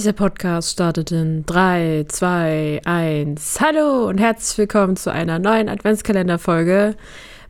[0.00, 3.60] Dieser Podcast startet in 3, 2, 1.
[3.60, 6.96] Hallo und herzlich willkommen zu einer neuen Adventskalenderfolge.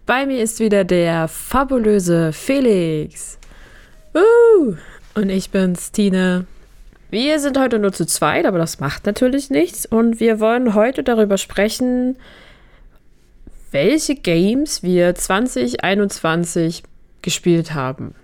[0.04, 3.38] Bei mir ist wieder der fabulöse Felix.
[4.16, 4.74] Uh,
[5.14, 6.46] und ich bin's, Tine.
[7.08, 9.86] Wir sind heute nur zu zweit, aber das macht natürlich nichts.
[9.86, 12.16] Und wir wollen heute darüber sprechen,
[13.70, 16.82] welche Games wir 2021
[17.22, 18.16] gespielt haben.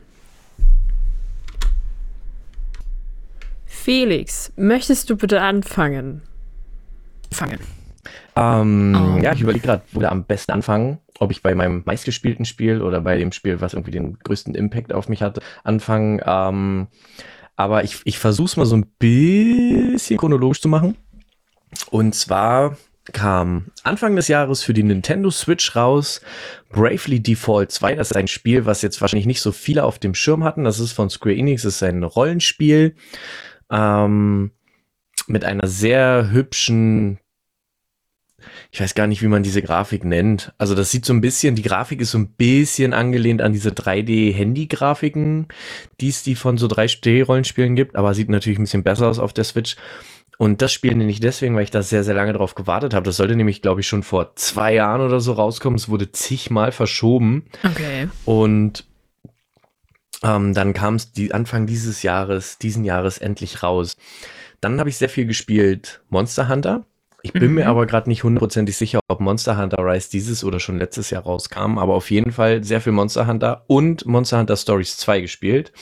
[3.87, 6.23] Felix, möchtest du bitte anfangen?
[7.31, 7.61] Fangen.
[8.35, 9.23] Ähm, oh.
[9.23, 10.99] Ja, ich überlege gerade, wo wir am besten anfangen.
[11.21, 14.93] Ob ich bei meinem meistgespielten Spiel oder bei dem Spiel, was irgendwie den größten Impact
[14.93, 16.21] auf mich hatte, anfangen.
[16.27, 16.89] Ähm,
[17.55, 20.97] aber ich, ich versuche es mal so ein bisschen chronologisch zu machen.
[21.89, 22.77] Und zwar
[23.13, 26.23] kam Anfang des Jahres für die Nintendo Switch raus
[26.71, 27.95] Bravely Default 2.
[27.95, 30.65] Das ist ein Spiel, was jetzt wahrscheinlich nicht so viele auf dem Schirm hatten.
[30.65, 32.97] Das ist von Square Enix, das ist ein Rollenspiel
[33.71, 34.51] ähm,
[35.27, 37.19] mit einer sehr hübschen,
[38.71, 40.53] ich weiß gar nicht, wie man diese Grafik nennt.
[40.59, 43.71] Also das sieht so ein bisschen, die Grafik ist so ein bisschen angelehnt an diese
[43.71, 45.49] 3D-Handy-Grafiken,
[46.01, 49.33] die es die von so 3D-Rollenspielen gibt, aber sieht natürlich ein bisschen besser aus auf
[49.33, 49.77] der Switch.
[50.39, 53.07] Und das Spiel nenne ich deswegen, weil ich da sehr, sehr lange drauf gewartet habe.
[53.07, 55.79] Das sollte nämlich, glaube ich, schon vor zwei Jahren oder so rauskommen.
[55.79, 57.47] Es wurde zigmal verschoben.
[57.65, 58.09] Okay.
[58.27, 58.85] Und
[60.23, 63.97] ähm, dann kam es die Anfang dieses Jahres, diesen Jahres endlich raus.
[64.61, 66.85] Dann habe ich sehr viel gespielt Monster Hunter.
[67.23, 67.55] Ich bin mhm.
[67.55, 71.25] mir aber gerade nicht hundertprozentig sicher, ob Monster Hunter Rise dieses oder schon letztes Jahr
[71.25, 75.73] rauskam, aber auf jeden Fall sehr viel Monster Hunter und Monster Hunter Stories 2 gespielt.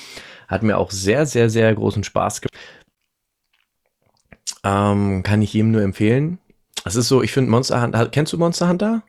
[0.48, 2.54] Hat mir auch sehr, sehr, sehr großen Spaß gemacht.
[4.64, 6.38] Ähm, kann ich jedem nur empfehlen.
[6.86, 9.02] Es ist so, ich finde Monster Hunter, kennst du Monster Hunter?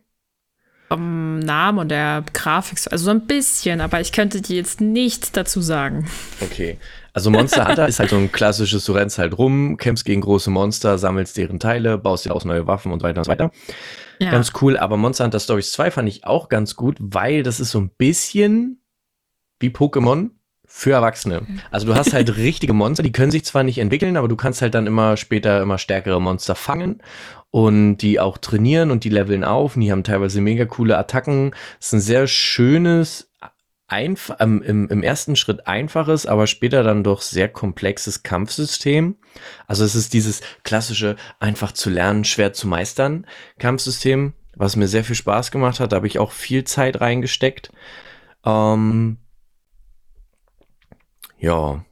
[0.87, 5.31] Vom Namen und der Grafik, also so ein bisschen, aber ich könnte dir jetzt nichts
[5.31, 6.07] dazu sagen.
[6.41, 6.77] Okay.
[7.13, 10.49] Also Monster Hunter ist halt so ein klassisches, du rennst halt rum, kämpfst gegen große
[10.49, 13.51] Monster, sammelst deren Teile, baust dir aus neue Waffen und weiter und so weiter.
[14.19, 14.31] Ja.
[14.31, 17.71] Ganz cool, aber Monster Hunter Stories 2 fand ich auch ganz gut, weil das ist
[17.71, 18.81] so ein bisschen
[19.59, 20.29] wie Pokémon,
[20.67, 21.43] für Erwachsene.
[21.71, 24.61] Also du hast halt richtige Monster, die können sich zwar nicht entwickeln, aber du kannst
[24.61, 27.01] halt dann immer später immer stärkere Monster fangen
[27.55, 31.55] und die auch trainieren und die leveln auf und die haben teilweise mega coole Attacken.
[31.79, 33.31] Es ist ein sehr schönes,
[33.87, 39.15] einf ähm, im, im ersten Schritt einfaches, aber später dann doch sehr komplexes Kampfsystem.
[39.67, 43.25] Also es ist dieses klassische, einfach zu lernen, schwer zu meistern
[43.57, 45.93] Kampfsystem, was mir sehr viel Spaß gemacht hat.
[45.93, 47.71] Da habe ich auch viel Zeit reingesteckt.
[48.43, 49.19] Ähm,
[51.39, 51.85] ja.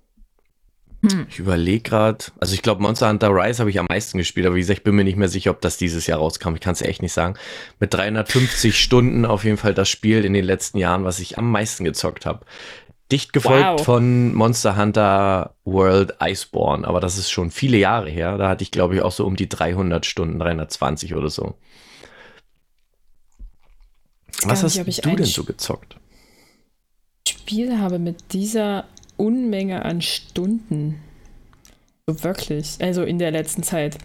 [1.03, 1.27] Hm.
[1.29, 4.55] Ich überlege gerade, also ich glaube, Monster Hunter Rise habe ich am meisten gespielt, aber
[4.55, 6.55] wie gesagt, ich bin mir nicht mehr sicher, ob das dieses Jahr rauskam.
[6.55, 7.35] Ich kann es echt nicht sagen.
[7.79, 11.51] Mit 350 Stunden auf jeden Fall das Spiel in den letzten Jahren, was ich am
[11.51, 12.45] meisten gezockt habe.
[13.11, 13.83] Dicht gefolgt wow.
[13.83, 18.37] von Monster Hunter World Iceborne, aber das ist schon viele Jahre her.
[18.37, 21.55] Da hatte ich, glaube ich, auch so um die 300 Stunden, 320 oder so.
[24.45, 25.97] Was hast nicht, du denn so gezockt?
[27.27, 28.85] Spiel habe mit dieser
[29.17, 30.99] Unmenge an Stunden.
[32.07, 32.77] So wirklich.
[32.79, 33.97] Also in der letzten Zeit.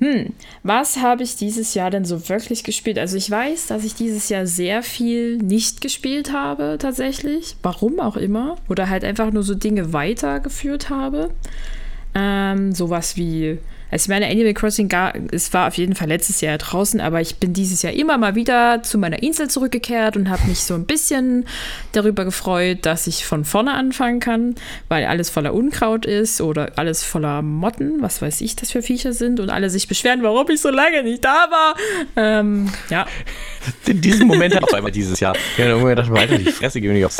[0.00, 2.98] Hm, was habe ich dieses Jahr denn so wirklich gespielt?
[2.98, 7.56] Also ich weiß, dass ich dieses Jahr sehr viel nicht gespielt habe, tatsächlich.
[7.62, 8.56] Warum auch immer.
[8.68, 11.30] Oder halt einfach nur so Dinge weitergeführt habe.
[12.14, 13.58] Ähm, sowas wie
[13.94, 14.90] also meine, Animal Crossing,
[15.30, 18.34] es war auf jeden Fall letztes Jahr draußen, aber ich bin dieses Jahr immer mal
[18.34, 21.46] wieder zu meiner Insel zurückgekehrt und habe mich so ein bisschen
[21.92, 24.56] darüber gefreut, dass ich von vorne anfangen kann,
[24.88, 29.12] weil alles voller Unkraut ist oder alles voller Motten, was weiß ich, das für Viecher
[29.12, 31.76] sind und alle sich beschweren, warum ich so lange nicht da war.
[32.16, 33.06] Ähm, ja.
[33.86, 35.36] In diesem Moment hat auch einmal dieses Jahr.
[35.56, 37.18] Ich habe mir gedacht, weiter die Fresse gehen, ich aufs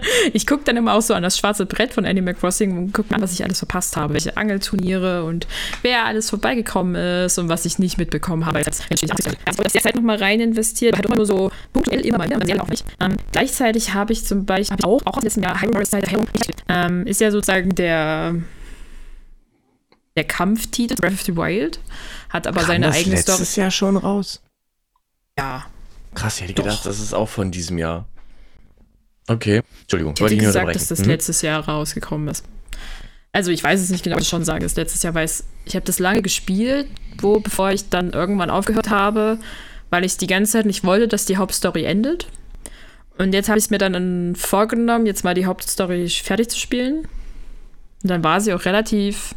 [0.32, 3.14] ich gucke dann immer auch so an das schwarze Brett von Animal Crossing und gucke
[3.14, 5.46] an, was ich alles verpasst habe, welche Angelturniere und
[5.82, 8.58] wer alles vorbeigekommen ist und was ich nicht mitbekommen habe.
[8.58, 12.26] Jetzt habe ich die Zeit nochmal rein investiert, halt immer nur so punktuell immer mal
[12.26, 12.84] wieder, man auch nicht.
[13.00, 15.60] Ähm, gleichzeitig habe ich zum Beispiel auch, auch im letzten Jahr
[16.68, 18.34] ähm, ist ja sozusagen der
[20.16, 21.80] der Kampftitel Breath of the Wild,
[22.28, 23.42] hat aber Kam seine das eigene Story.
[23.42, 24.40] ist ja schon raus.
[25.38, 25.66] Ja.
[26.14, 28.06] Krass, ich hätte gedacht, das ist auch von diesem Jahr.
[29.26, 30.14] Okay, Entschuldigung.
[30.16, 31.06] Ich hätte gesagt, dass das mhm.
[31.06, 32.44] letztes Jahr rausgekommen ist.
[33.32, 35.44] Also ich weiß es nicht genau, was ich schon sage, dass letztes Jahr weiß.
[35.64, 36.86] Ich habe das lange gespielt,
[37.18, 39.38] wo bevor ich dann irgendwann aufgehört habe,
[39.90, 42.28] weil ich die ganze Zeit nicht wollte, dass die Hauptstory endet.
[43.18, 47.08] Und jetzt habe ich es mir dann vorgenommen, jetzt mal die Hauptstory fertig zu spielen.
[48.02, 49.34] Und dann war sie auch relativ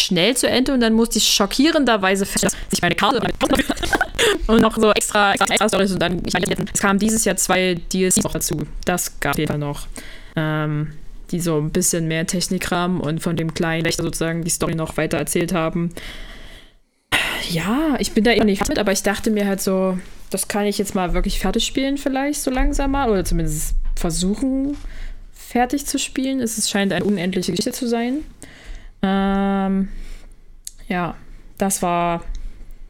[0.00, 3.20] schnell zu Ende und dann musste ich schockierenderweise feststellen, dass ich meine Karte
[4.46, 7.74] und noch so extra, extra, Storys und dann, ich meine, es kamen dieses Jahr zwei
[7.92, 8.66] DLCs noch dazu.
[8.84, 9.86] Das gab es dann noch.
[10.36, 10.92] Ähm,
[11.30, 14.74] die so ein bisschen mehr Technik haben und von dem kleinen Wächter sozusagen die Story
[14.74, 15.90] noch weiter erzählt haben.
[17.48, 19.98] Ja, ich bin da eben nicht mit, aber ich dachte mir halt so,
[20.30, 24.76] das kann ich jetzt mal wirklich fertig spielen, vielleicht so langsam mal, oder zumindest versuchen,
[25.32, 26.40] fertig zu spielen.
[26.40, 28.18] Es scheint eine unendliche Geschichte zu sein.
[29.02, 29.88] Ähm,
[30.88, 31.14] ja,
[31.58, 32.24] das war,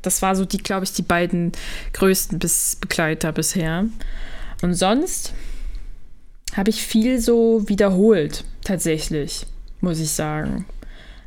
[0.02, 1.52] das war so die, glaube ich, die beiden
[1.92, 3.86] größten Bis Begleiter bisher.
[4.62, 5.34] Und sonst
[6.56, 9.46] habe ich viel so wiederholt, tatsächlich,
[9.80, 10.66] muss ich sagen.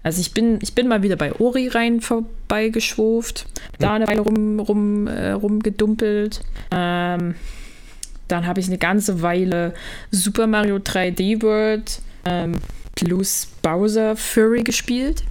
[0.03, 3.45] Also ich bin, ich bin mal wieder bei Ori rein vorbeigeschwuft,
[3.79, 6.41] da eine Weile rum, rum, äh, rumgedumpelt.
[6.71, 7.35] Ähm,
[8.27, 9.73] dann habe ich eine ganze Weile
[10.11, 12.55] Super Mario 3D World ähm,
[13.03, 15.23] plus Bowser Fury gespielt.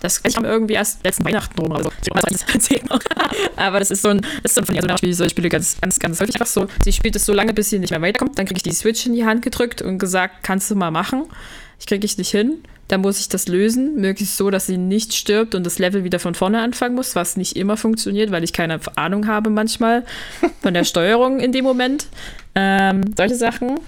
[0.00, 1.90] Das ich irgendwie erst letzten Weihnachten rum, also
[3.56, 5.80] aber das ist so ein, das ist so ein von ihr, also ich spiele ganz,
[5.80, 6.68] ganz, ganz häufig einfach so.
[6.84, 9.06] Sie spielt es so lange, bis sie nicht mehr weiterkommt, dann kriege ich die Switch
[9.06, 11.24] in die Hand gedrückt und gesagt, kannst du mal machen.
[11.80, 12.62] Ich kriege ich nicht hin.
[12.86, 16.18] Dann muss ich das lösen, möglichst so, dass sie nicht stirbt und das Level wieder
[16.18, 20.06] von vorne anfangen muss, was nicht immer funktioniert, weil ich keine Ahnung habe manchmal
[20.62, 22.06] von der Steuerung in dem Moment.
[22.54, 23.78] Ähm, solche Sachen.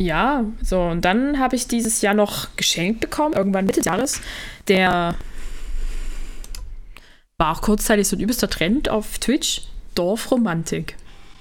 [0.00, 4.22] Ja, so, und dann habe ich dieses Jahr noch geschenkt bekommen, irgendwann Mitte des Jahres.
[4.66, 5.14] Der
[7.36, 9.62] war auch kurzzeitig so ein übelster Trend auf Twitch.
[9.94, 10.96] Dorfromantik.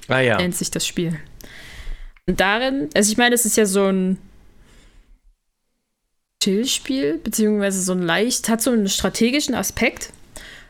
[0.09, 0.35] Ah ja.
[0.35, 1.17] Nennt sich das Spiel.
[2.27, 4.17] Und darin, also ich meine, es ist ja so ein
[6.43, 10.11] Chill-Spiel, beziehungsweise so ein leicht, hat so einen strategischen Aspekt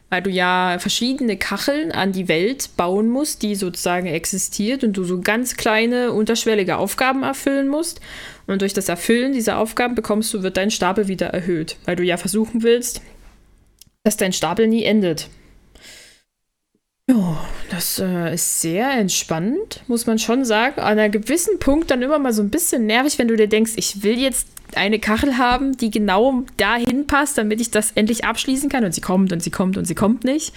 [0.09, 5.03] weil du ja verschiedene Kacheln an die Welt bauen musst, die sozusagen existiert und du
[5.03, 8.01] so ganz kleine, unterschwellige Aufgaben erfüllen musst.
[8.47, 12.03] Und durch das Erfüllen dieser Aufgaben bekommst du, wird dein Stapel wieder erhöht, weil du
[12.03, 13.01] ja versuchen willst,
[14.03, 15.29] dass dein Stapel nie endet.
[17.07, 20.79] Ja, das äh, ist sehr entspannend, muss man schon sagen.
[20.79, 23.73] An einem gewissen Punkt dann immer mal so ein bisschen nervig, wenn du dir denkst,
[23.77, 28.69] ich will jetzt eine Kachel haben, die genau dahin passt, damit ich das endlich abschließen
[28.69, 28.83] kann.
[28.83, 30.54] Und sie kommt und sie kommt und sie kommt nicht.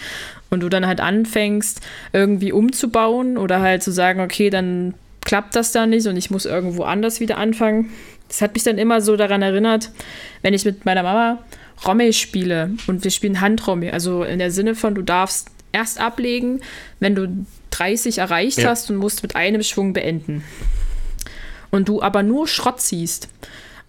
[0.50, 1.80] Und du dann halt anfängst,
[2.12, 4.94] irgendwie umzubauen oder halt zu sagen, okay, dann
[5.24, 7.90] klappt das da nicht und ich muss irgendwo anders wieder anfangen.
[8.28, 9.90] Das hat mich dann immer so daran erinnert,
[10.42, 11.38] wenn ich mit meiner Mama
[11.86, 13.92] Romme spiele und wir spielen Handromme.
[13.92, 16.60] Also in der Sinne von, du darfst erst ablegen,
[17.00, 18.70] wenn du 30 erreicht ja.
[18.70, 20.44] hast und musst mit einem Schwung beenden.
[21.70, 23.28] Und du aber nur Schrott ziehst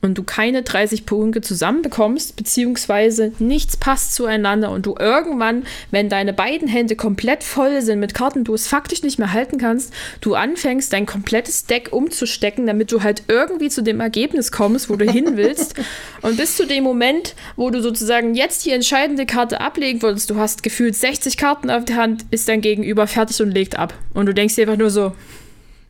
[0.04, 6.34] und du keine 30 Punkte zusammenbekommst, beziehungsweise nichts passt zueinander und du irgendwann, wenn deine
[6.34, 10.36] beiden Hände komplett voll sind mit Karten, du es faktisch nicht mehr halten kannst, du
[10.36, 15.10] anfängst, dein komplettes Deck umzustecken, damit du halt irgendwie zu dem Ergebnis kommst, wo du
[15.10, 15.76] hin willst.
[16.22, 20.36] und bis zu dem Moment, wo du sozusagen jetzt die entscheidende Karte ablegen wolltest, du
[20.36, 23.94] hast gefühlt 60 Karten auf der Hand, ist dein Gegenüber fertig und legt ab.
[24.14, 25.14] Und du denkst dir einfach nur so,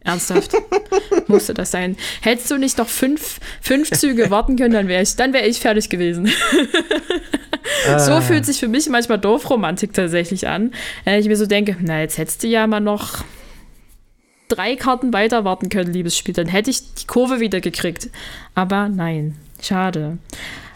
[0.04, 0.52] Ernsthaft?
[1.28, 1.96] Musste das sein?
[2.22, 5.90] Hättest du nicht noch fünf, fünf Züge warten können, dann wäre ich, wär ich fertig
[5.90, 6.30] gewesen.
[7.88, 8.00] ah.
[8.00, 10.72] So fühlt sich für mich manchmal Dorfromantik tatsächlich an.
[11.06, 13.24] Wenn ich mir so denke, na, jetzt hättest du ja mal noch
[14.50, 16.34] drei Karten weiter warten können, liebes Spiel.
[16.34, 18.10] Dann hätte ich die Kurve wieder gekriegt.
[18.56, 20.18] Aber nein, schade.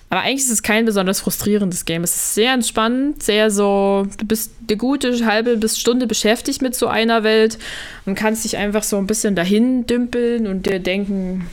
[0.09, 2.03] Aber eigentlich ist es kein besonders frustrierendes Game.
[2.03, 6.75] Es ist sehr entspannend, sehr so, du bist eine gute halbe bis Stunde beschäftigt mit
[6.75, 7.57] so einer Welt
[8.05, 11.49] und kannst dich einfach so ein bisschen dahin dümpeln und dir denken,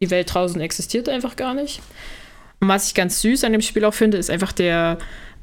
[0.00, 1.80] die Welt draußen existiert einfach gar nicht.
[2.60, 4.98] Und was ich ganz süß an dem Spiel auch finde, ist einfach der,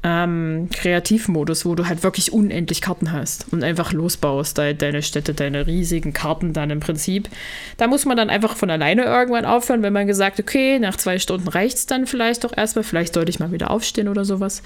[0.06, 5.32] ähm, Kreativmodus, wo du halt wirklich unendlich Karten hast und einfach losbaust, de deine Städte,
[5.32, 7.30] deine riesigen Karten dann im Prinzip.
[7.78, 11.18] Da muss man dann einfach von alleine irgendwann aufhören, wenn man gesagt, okay, nach zwei
[11.18, 14.62] Stunden reicht es dann vielleicht doch erstmal, vielleicht sollte ich mal wieder aufstehen oder sowas.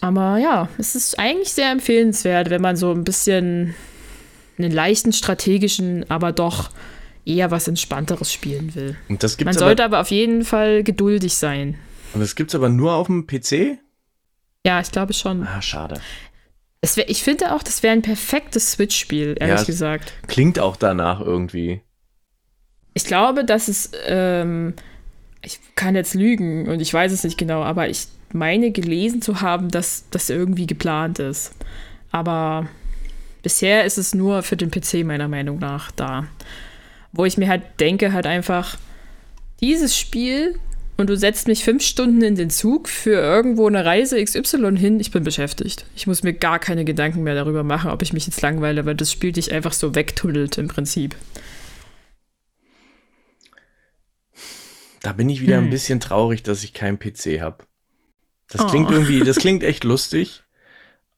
[0.00, 3.74] Aber ja, es ist eigentlich sehr empfehlenswert, wenn man so ein bisschen
[4.58, 6.70] einen leichten strategischen, aber doch
[7.26, 8.96] eher was Entspannteres spielen will.
[9.08, 11.76] Man sollte aber, aber auf jeden Fall geduldig sein.
[12.14, 13.78] Und das gibt es aber nur auf dem PC?
[14.66, 15.46] Ja, ich glaube schon.
[15.46, 16.00] Ah, schade.
[16.94, 20.12] Wär, ich finde auch, das wäre ein perfektes Switch-Spiel, ehrlich ja, gesagt.
[20.28, 21.82] Klingt auch danach irgendwie.
[22.94, 24.74] Ich glaube, dass es, ähm,
[25.42, 29.40] ich kann jetzt lügen und ich weiß es nicht genau, aber ich meine gelesen zu
[29.40, 31.54] haben, dass das irgendwie geplant ist.
[32.10, 32.66] Aber
[33.42, 36.26] bisher ist es nur für den PC meiner Meinung nach da.
[37.12, 38.78] Wo ich mir halt denke, halt einfach,
[39.60, 40.58] dieses Spiel
[41.00, 45.00] und du setzt mich fünf Stunden in den Zug für irgendwo eine Reise XY hin,
[45.00, 45.86] ich bin beschäftigt.
[45.96, 48.94] Ich muss mir gar keine Gedanken mehr darüber machen, ob ich mich jetzt langweile, weil
[48.94, 51.16] das Spiel dich einfach so wegtunnelt im Prinzip.
[55.00, 55.64] Da bin ich wieder hm.
[55.64, 57.64] ein bisschen traurig, dass ich keinen PC habe.
[58.48, 58.66] Das oh.
[58.66, 60.44] klingt irgendwie, das klingt echt lustig.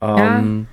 [0.04, 0.66] Ähm,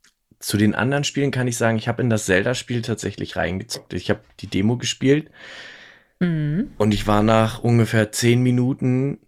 [0.00, 0.06] ja.
[0.38, 3.92] zu den anderen Spielen kann ich sagen, ich habe in das Zelda-Spiel tatsächlich reingezockt.
[3.92, 5.30] Ich habe die Demo gespielt
[6.20, 6.72] mhm.
[6.78, 9.18] und ich war nach ungefähr zehn Minuten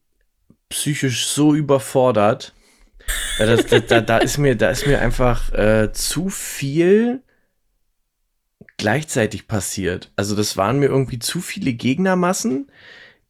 [0.69, 2.53] psychisch so überfordert.
[3.39, 7.23] Das, das, da, da, ist mir, da ist mir einfach äh, zu viel
[8.79, 10.13] gleichzeitig passiert.
[10.17, 12.69] Also das waren mir irgendwie zu viele Gegnermassen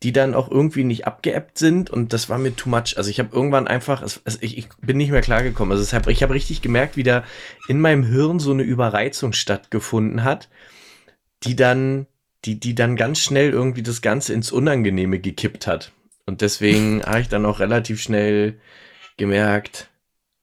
[0.03, 2.97] die dann auch irgendwie nicht abgeappt sind und das war mir too much.
[2.97, 5.77] Also ich habe irgendwann einfach, es, ich, ich, bin nicht mehr klargekommen.
[5.77, 7.25] Also hab, ich habe richtig gemerkt, wie da
[7.67, 10.51] in meinem Hirn so eine Überreizung stattgefunden hat,
[11.45, 12.07] die dann,
[12.47, 15.93] die, die dann ganz schnell irgendwie das Ganze ins Unangenehme gekippt hat.
[16.25, 18.61] Und deswegen habe ich dann auch relativ schnell
[19.17, 19.89] gemerkt,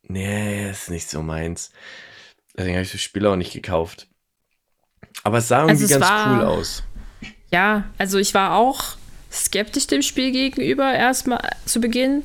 [0.03, 1.71] nee, ist nicht so meins.
[2.55, 4.07] Deswegen habe ich das Spiel auch nicht gekauft.
[5.23, 6.83] Aber es sah irgendwie also es ganz war, cool aus.
[7.51, 8.97] Ja, also ich war auch
[9.31, 12.23] skeptisch dem Spiel gegenüber erstmal zu Beginn,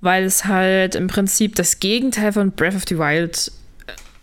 [0.00, 3.52] weil es halt im Prinzip das Gegenteil von Breath of the Wild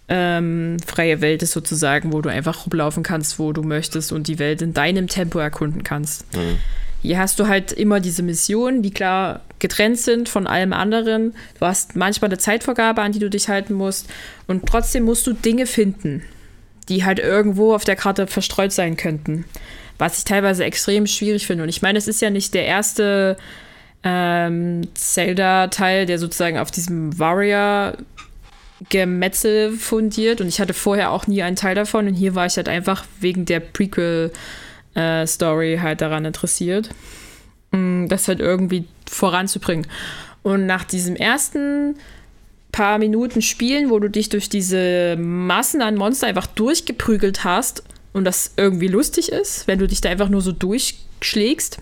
[0.09, 4.39] ähm, freie Welt ist sozusagen, wo du einfach rumlaufen kannst, wo du möchtest und die
[4.39, 6.33] Welt in deinem Tempo erkunden kannst.
[6.35, 6.57] Mhm.
[7.01, 11.33] Hier hast du halt immer diese Missionen, die klar getrennt sind von allem anderen.
[11.59, 14.09] Du hast manchmal eine Zeitvorgabe, an die du dich halten musst.
[14.47, 16.23] Und trotzdem musst du Dinge finden,
[16.87, 19.45] die halt irgendwo auf der Karte verstreut sein könnten
[19.97, 21.63] was ich teilweise extrem schwierig finde.
[21.63, 23.37] Und ich meine, es ist ja nicht der erste
[24.03, 27.97] ähm, Zelda-Teil, der sozusagen auf diesem Warrior
[28.89, 32.57] Gemetzel fundiert und ich hatte vorher auch nie einen Teil davon und hier war ich
[32.57, 36.89] halt einfach wegen der Prequel-Story äh, halt daran interessiert,
[37.71, 39.87] mm, das halt irgendwie voranzubringen.
[40.41, 41.95] Und nach diesem ersten
[42.73, 48.25] paar Minuten Spielen, wo du dich durch diese Massen an Monster einfach durchgeprügelt hast und
[48.25, 51.77] das irgendwie lustig ist, wenn du dich da einfach nur so durchschlägst,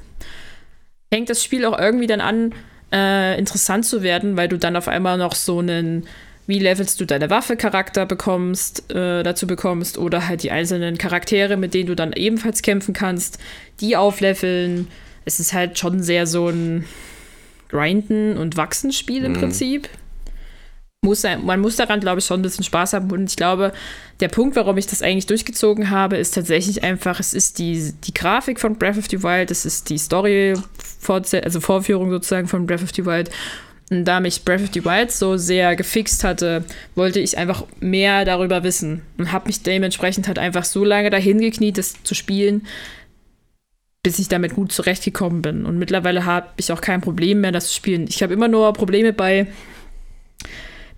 [1.11, 2.53] fängt das Spiel auch irgendwie dann an,
[2.91, 6.05] äh, interessant zu werden, weil du dann auf einmal noch so einen,
[6.51, 11.73] wie levelst du deine Waffe-Charakter bekommst, äh, dazu bekommst oder halt die einzelnen Charaktere, mit
[11.73, 13.39] denen du dann ebenfalls kämpfen kannst,
[13.79, 14.89] die aufleveln.
[15.23, 16.83] Es ist halt schon sehr so ein
[17.69, 19.37] Grinden- und Wachsen-Spiel im mhm.
[19.37, 19.89] Prinzip
[21.03, 23.09] muss, man muss daran, glaube ich, schon ein bisschen Spaß haben.
[23.11, 23.73] Und ich glaube,
[24.19, 28.13] der Punkt, warum ich das eigentlich durchgezogen habe, ist tatsächlich einfach, es ist die, die
[28.13, 30.53] Grafik von Breath of the Wild, es ist die Story,
[31.07, 33.31] also Vorführung sozusagen von Breath of the Wild.
[33.91, 36.63] Und da mich Breath of the Wild so sehr gefixt hatte,
[36.95, 39.01] wollte ich einfach mehr darüber wissen.
[39.17, 42.65] Und habe mich dementsprechend halt einfach so lange dahin gekniet, das zu spielen,
[44.01, 45.65] bis ich damit gut zurechtgekommen bin.
[45.65, 48.05] Und mittlerweile habe ich auch kein Problem mehr, das zu spielen.
[48.07, 49.47] Ich habe immer nur Probleme bei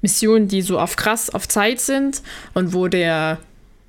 [0.03, 2.21] Missionen, die so auf krass auf Zeit sind
[2.53, 3.39] und wo der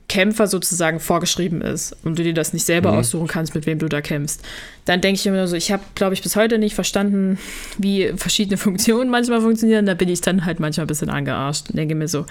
[0.08, 2.98] Kämpfer sozusagen vorgeschrieben ist und du dir das nicht selber mhm.
[2.98, 4.42] aussuchen kannst, mit wem du da kämpfst.
[4.84, 7.38] Dann denke ich immer so, ich habe, glaube ich, bis heute nicht verstanden,
[7.78, 9.86] wie verschiedene Funktionen manchmal funktionieren.
[9.86, 12.26] Da bin ich dann halt manchmal ein bisschen angearscht und denke mir so,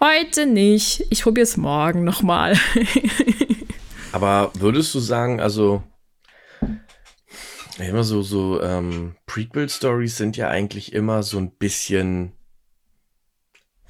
[0.00, 2.58] heute nicht, ich probiere es morgen nochmal.
[4.12, 5.82] Aber würdest du sagen, also
[7.78, 12.32] immer so, so ähm, Prequel-Stories sind ja eigentlich immer so ein bisschen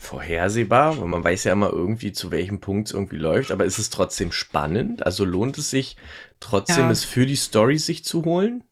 [0.03, 3.79] vorhersehbar, weil man weiß ja immer irgendwie, zu welchem Punkt es irgendwie läuft, aber ist
[3.79, 5.07] es trotzdem spannend?
[5.07, 5.97] Also lohnt es sich
[6.41, 6.91] trotzdem, ja.
[6.91, 8.65] es für die Story sich zu holen?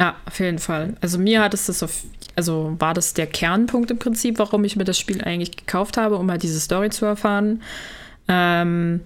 [0.00, 0.94] Ja, auf jeden Fall.
[1.00, 2.02] Also mir hat es das auf,
[2.36, 6.16] also war das der Kernpunkt im Prinzip, warum ich mir das Spiel eigentlich gekauft habe,
[6.16, 7.62] um halt diese Story zu erfahren.
[8.28, 9.00] Ähm,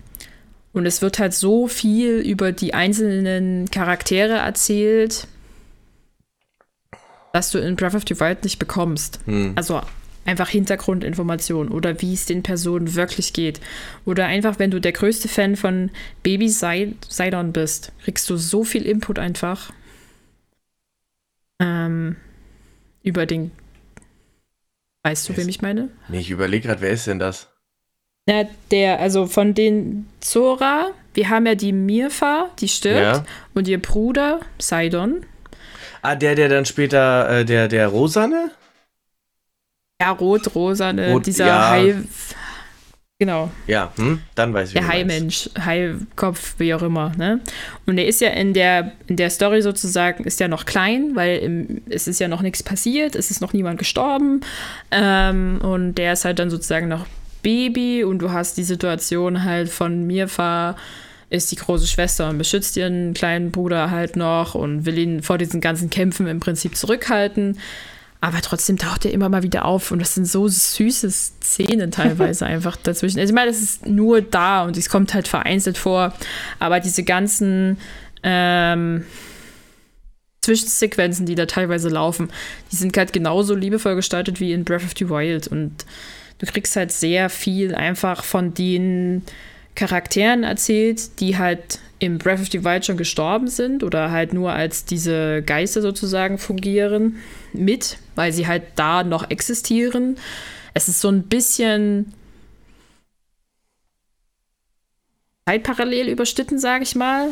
[0.72, 5.26] und es wird halt so viel über die einzelnen Charaktere erzählt,
[7.32, 9.20] dass du in Breath of the Wild nicht bekommst.
[9.26, 9.52] Hm.
[9.54, 9.80] Also
[10.24, 13.60] einfach Hintergrundinformationen oder wie es den Personen wirklich geht.
[14.04, 15.90] Oder einfach, wenn du der größte Fan von
[16.22, 19.72] Baby Sidon bist, kriegst du so viel Input einfach
[21.60, 22.16] ähm,
[23.02, 23.50] über den.
[25.04, 25.88] Weißt du, wem ich meine?
[26.08, 27.48] Nee, ich überlege gerade, wer ist denn das?
[28.28, 33.24] Ja, der, also von den Zora, wir haben ja die Mirfa, die stirbt, ja.
[33.52, 35.26] und ihr Bruder Sidon.
[36.02, 38.52] Ah, der, der dann später, äh, der, der Rosane?
[40.02, 41.70] Ja, rot-rosane, rot, dieser ja.
[41.70, 41.94] Hai.
[43.20, 43.52] Genau.
[43.68, 44.20] Ja, hm?
[44.34, 47.12] dann weiß ich Der Hai-Mensch, Hai-Kopf, wie auch immer.
[47.16, 47.38] Ne?
[47.86, 51.38] Und er ist ja in der, in der Story sozusagen, ist ja noch klein, weil
[51.38, 54.40] im, es ist ja noch nichts passiert, es ist noch niemand gestorben.
[54.90, 57.06] Ähm, und der ist halt dann sozusagen noch
[57.44, 60.74] Baby und du hast die Situation halt von Mirfa
[61.30, 65.38] ist die große Schwester und beschützt ihren kleinen Bruder halt noch und will ihn vor
[65.38, 67.58] diesen ganzen Kämpfen im Prinzip zurückhalten.
[68.22, 72.46] Aber trotzdem taucht er immer mal wieder auf und das sind so süße Szenen teilweise
[72.46, 73.18] einfach dazwischen.
[73.18, 76.14] Also ich meine, das ist nur da und es kommt halt vereinzelt vor,
[76.60, 77.78] aber diese ganzen
[78.22, 79.04] ähm,
[80.40, 82.30] Zwischensequenzen, die da teilweise laufen,
[82.70, 85.84] die sind halt genauso liebevoll gestaltet wie in Breath of the Wild und
[86.38, 89.22] du kriegst halt sehr viel einfach von den
[89.74, 94.52] Charakteren erzählt, die halt im Breath of the Wild schon gestorben sind oder halt nur
[94.52, 97.16] als diese Geister sozusagen fungieren
[97.52, 100.16] mit, weil sie halt da noch existieren.
[100.74, 102.12] Es ist so ein bisschen
[105.46, 107.28] zeitparallel überschnitten, sage ich mal,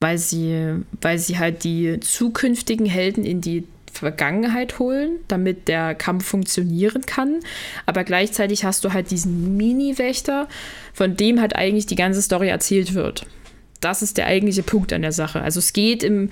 [0.00, 6.26] weil sie, weil sie halt die zukünftigen Helden in die Vergangenheit holen, damit der Kampf
[6.26, 7.40] funktionieren kann.
[7.86, 10.48] Aber gleichzeitig hast du halt diesen Mini-Wächter,
[10.92, 13.26] von dem halt eigentlich die ganze Story erzählt wird.
[13.80, 15.40] Das ist der eigentliche Punkt an der Sache.
[15.40, 16.30] Also es geht im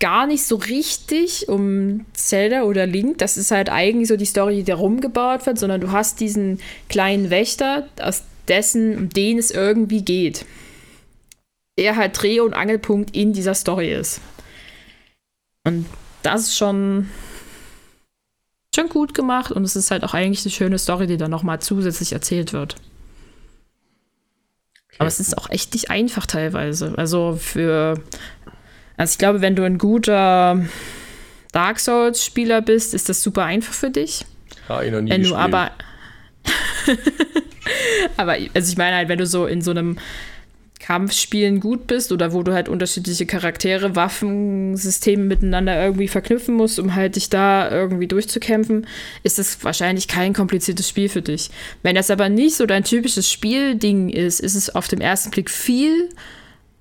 [0.00, 3.18] gar nicht so richtig um Zelda oder Link.
[3.18, 6.58] Das ist halt eigentlich so die Story, die da rumgebaut wird, sondern du hast diesen
[6.88, 10.44] kleinen Wächter, aus dessen, um den es irgendwie geht.
[11.78, 14.20] Der halt Dreh- und Angelpunkt in dieser Story ist.
[15.64, 15.86] Und
[16.22, 17.08] das ist schon,
[18.74, 21.60] schon gut gemacht und es ist halt auch eigentlich eine schöne Story, die dann nochmal
[21.60, 22.76] zusätzlich erzählt wird.
[24.88, 24.96] Okay.
[24.98, 26.94] Aber es ist auch echt nicht einfach teilweise.
[26.96, 28.00] Also für,
[28.96, 30.64] also ich glaube, wenn du ein guter
[31.52, 34.24] Dark Souls-Spieler bist, ist das super einfach für dich.
[34.68, 35.38] Ja, ich noch nie wenn gespielt.
[35.38, 35.70] du aber
[38.16, 39.98] aber also ich meine halt, wenn du so in so einem
[40.80, 46.94] Kampfspielen gut bist oder wo du halt unterschiedliche Charaktere, Waffensysteme miteinander irgendwie verknüpfen musst, um
[46.94, 48.86] halt dich da irgendwie durchzukämpfen,
[49.22, 51.50] ist das wahrscheinlich kein kompliziertes Spiel für dich.
[51.82, 55.50] Wenn das aber nicht so dein typisches Spielding ist, ist es auf den ersten Blick
[55.50, 56.08] viel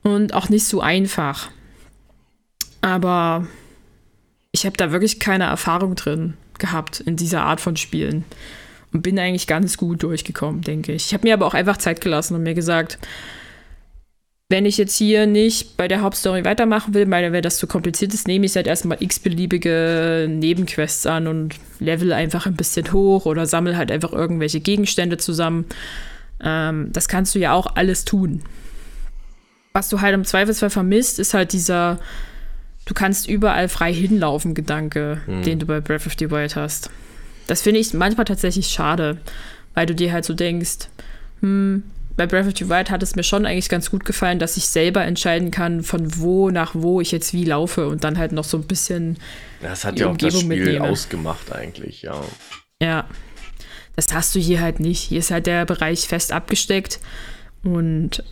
[0.02, 1.52] und auch nicht so einfach.
[2.82, 3.48] Aber
[4.52, 8.24] ich habe da wirklich keine Erfahrung drin gehabt in dieser Art von Spielen
[8.94, 11.08] und bin eigentlich ganz gut durchgekommen, denke ich.
[11.08, 12.98] Ich habe mir aber auch einfach Zeit gelassen und mir gesagt,
[14.50, 18.16] wenn ich jetzt hier nicht bei der Hauptstory weitermachen will, weil wenn das zu kompliziert
[18.16, 23.46] ist, nehme ich halt erstmal x-beliebige Nebenquests an und level einfach ein bisschen hoch oder
[23.46, 25.66] sammle halt einfach irgendwelche Gegenstände zusammen.
[26.44, 28.42] Ähm, das kannst du ja auch alles tun.
[29.74, 32.00] Was du halt im Zweifelsfall vermisst, ist halt dieser,
[32.86, 35.44] du kannst überall frei hinlaufen, Gedanke, hm.
[35.44, 36.90] den du bei Breath of the Wild hast.
[37.46, 39.18] Das finde ich manchmal tatsächlich schade,
[39.76, 40.88] weil du dir halt so denkst,
[41.42, 41.84] hm,
[42.16, 44.68] bei Breath of the Wild hat es mir schon eigentlich ganz gut gefallen, dass ich
[44.68, 48.44] selber entscheiden kann, von wo nach wo ich jetzt wie laufe und dann halt noch
[48.44, 49.18] so ein bisschen.
[49.62, 50.88] Das hat ja auch das Spiel mitnehme.
[50.88, 52.22] ausgemacht, eigentlich, ja.
[52.82, 53.08] Ja.
[53.96, 55.02] Das hast du hier halt nicht.
[55.02, 57.00] Hier ist halt der Bereich fest abgesteckt
[57.64, 58.24] und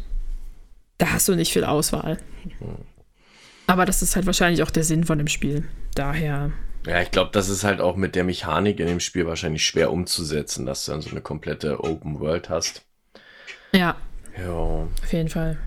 [0.98, 2.18] da hast du nicht viel Auswahl.
[2.60, 2.78] Hm.
[3.68, 5.68] Aber das ist halt wahrscheinlich auch der Sinn von dem Spiel.
[5.94, 6.52] Daher.
[6.86, 9.92] Ja, ich glaube, das ist halt auch mit der Mechanik in dem Spiel wahrscheinlich schwer
[9.92, 12.87] umzusetzen, dass du dann so eine komplette Open World hast.
[13.72, 13.96] Ja.
[14.38, 14.52] Ja.
[14.52, 15.58] Auf jeden Fall.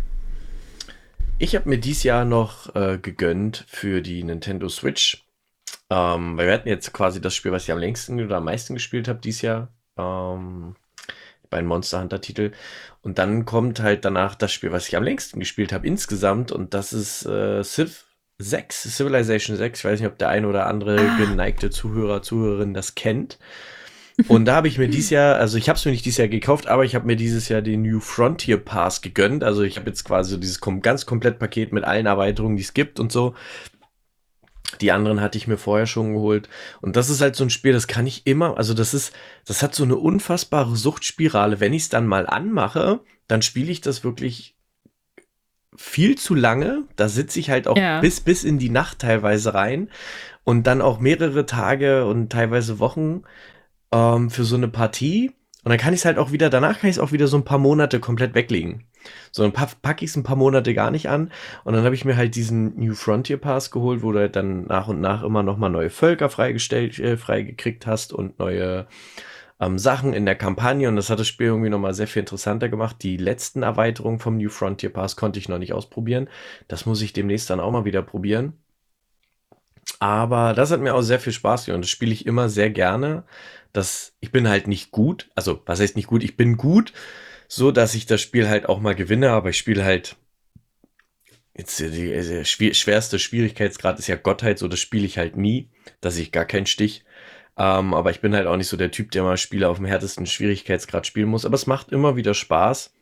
[1.39, 5.25] Ich habe mir dieses Jahr noch äh, gegönnt für die Nintendo Switch.
[5.89, 8.75] Ähm, weil wir hatten jetzt quasi das Spiel, was ich am längsten oder am meisten
[8.75, 9.69] gespielt habe dieses Jahr.
[9.97, 10.77] Ähm,
[11.51, 12.53] bei einem Monster Hunter Titel.
[13.03, 16.53] Und dann kommt halt danach das Spiel, was ich am längsten gespielt habe insgesamt.
[16.53, 18.05] Und das ist äh, Civ
[18.39, 19.81] 6, Civilization 6.
[19.81, 21.17] Ich weiß nicht, ob der ein oder andere ah.
[21.19, 23.39] geneigte Zuhörer, Zuhörerin das kennt.
[24.29, 26.29] Und da habe ich mir dieses Jahr, also ich habe es mir nicht dieses Jahr
[26.29, 29.43] gekauft, aber ich habe mir dieses Jahr den New Frontier Pass gegönnt.
[29.45, 33.01] Also ich habe jetzt quasi dieses ganz komplett Paket mit allen Erweiterungen, die es gibt
[33.01, 33.35] und so.
[34.81, 36.49] Die anderen hatte ich mir vorher schon geholt.
[36.81, 39.13] Und das ist halt so ein Spiel, das kann ich immer, also das ist,
[39.47, 41.61] das hat so eine unfassbare Suchtspirale.
[41.61, 44.57] Wenn ich es dann mal anmache, dann spiele ich das wirklich
[45.77, 46.85] viel zu lange.
[46.97, 48.01] Da sitze ich halt auch ja.
[48.01, 49.91] bis, bis in die Nacht teilweise rein.
[50.45, 53.23] Und dann auch mehrere Tage und teilweise Wochen
[53.93, 55.33] ähm, für so eine Partie.
[55.63, 57.37] Und dann kann ich es halt auch wieder, danach kann ich es auch wieder so
[57.37, 58.85] ein paar Monate komplett weglegen.
[59.31, 61.31] So, dann packe ich es ein paar Monate gar nicht an.
[61.65, 64.67] Und dann habe ich mir halt diesen New Frontier Pass geholt, wo du halt dann
[64.67, 68.87] nach und nach immer nochmal neue Völker freigestellt, äh, freigekriegt hast und neue
[69.61, 70.89] ähm, Sachen in der Kampagne.
[70.89, 72.97] Und das hat das Spiel irgendwie nochmal sehr viel interessanter gemacht.
[73.03, 76.29] Die letzten Erweiterungen vom New Frontier Pass konnte ich noch nicht ausprobieren.
[76.69, 78.55] Das muss ich demnächst dann auch mal wieder probieren.
[79.99, 83.25] Aber das hat mir auch sehr viel Spaß gemacht das spiele ich immer sehr gerne
[83.73, 85.31] dass ich bin halt nicht gut.
[85.35, 86.23] Also, was heißt nicht gut?
[86.25, 86.93] Ich bin gut,
[87.49, 90.17] so dass ich das Spiel halt auch mal gewinne, aber ich spiele halt
[91.57, 96.17] jetzt die, die schwerste Schwierigkeitsgrad ist ja Gottheit, so das spiele ich halt nie, dass
[96.17, 97.05] ich gar keinen Stich.
[97.57, 99.87] Ähm, aber ich bin halt auch nicht so der Typ, der mal Spiele auf dem
[99.87, 101.45] härtesten Schwierigkeitsgrad spielen muss.
[101.45, 102.95] Aber es macht immer wieder Spaß.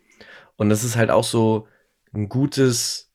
[0.56, 1.68] Und das ist halt auch so
[2.12, 3.07] ein gutes,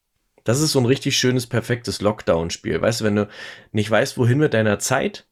[0.43, 2.81] das ist so ein richtig schönes, perfektes Lockdown-Spiel.
[2.81, 3.29] Weißt du, wenn du
[3.71, 5.25] nicht weißt, wohin mit deiner Zeit,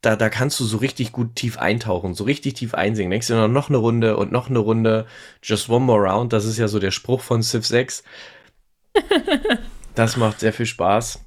[0.00, 3.10] da, da kannst du so richtig gut tief eintauchen, so richtig tief einsingen.
[3.10, 5.06] Denkst du noch eine Runde und noch eine Runde,
[5.42, 6.32] just one more round.
[6.32, 8.02] Das ist ja so der Spruch von Civ 6.
[9.94, 11.24] das macht sehr viel Spaß.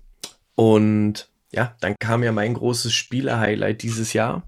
[0.55, 4.43] Und ja, dann kam ja mein großes Spiele-Highlight dieses Jahr.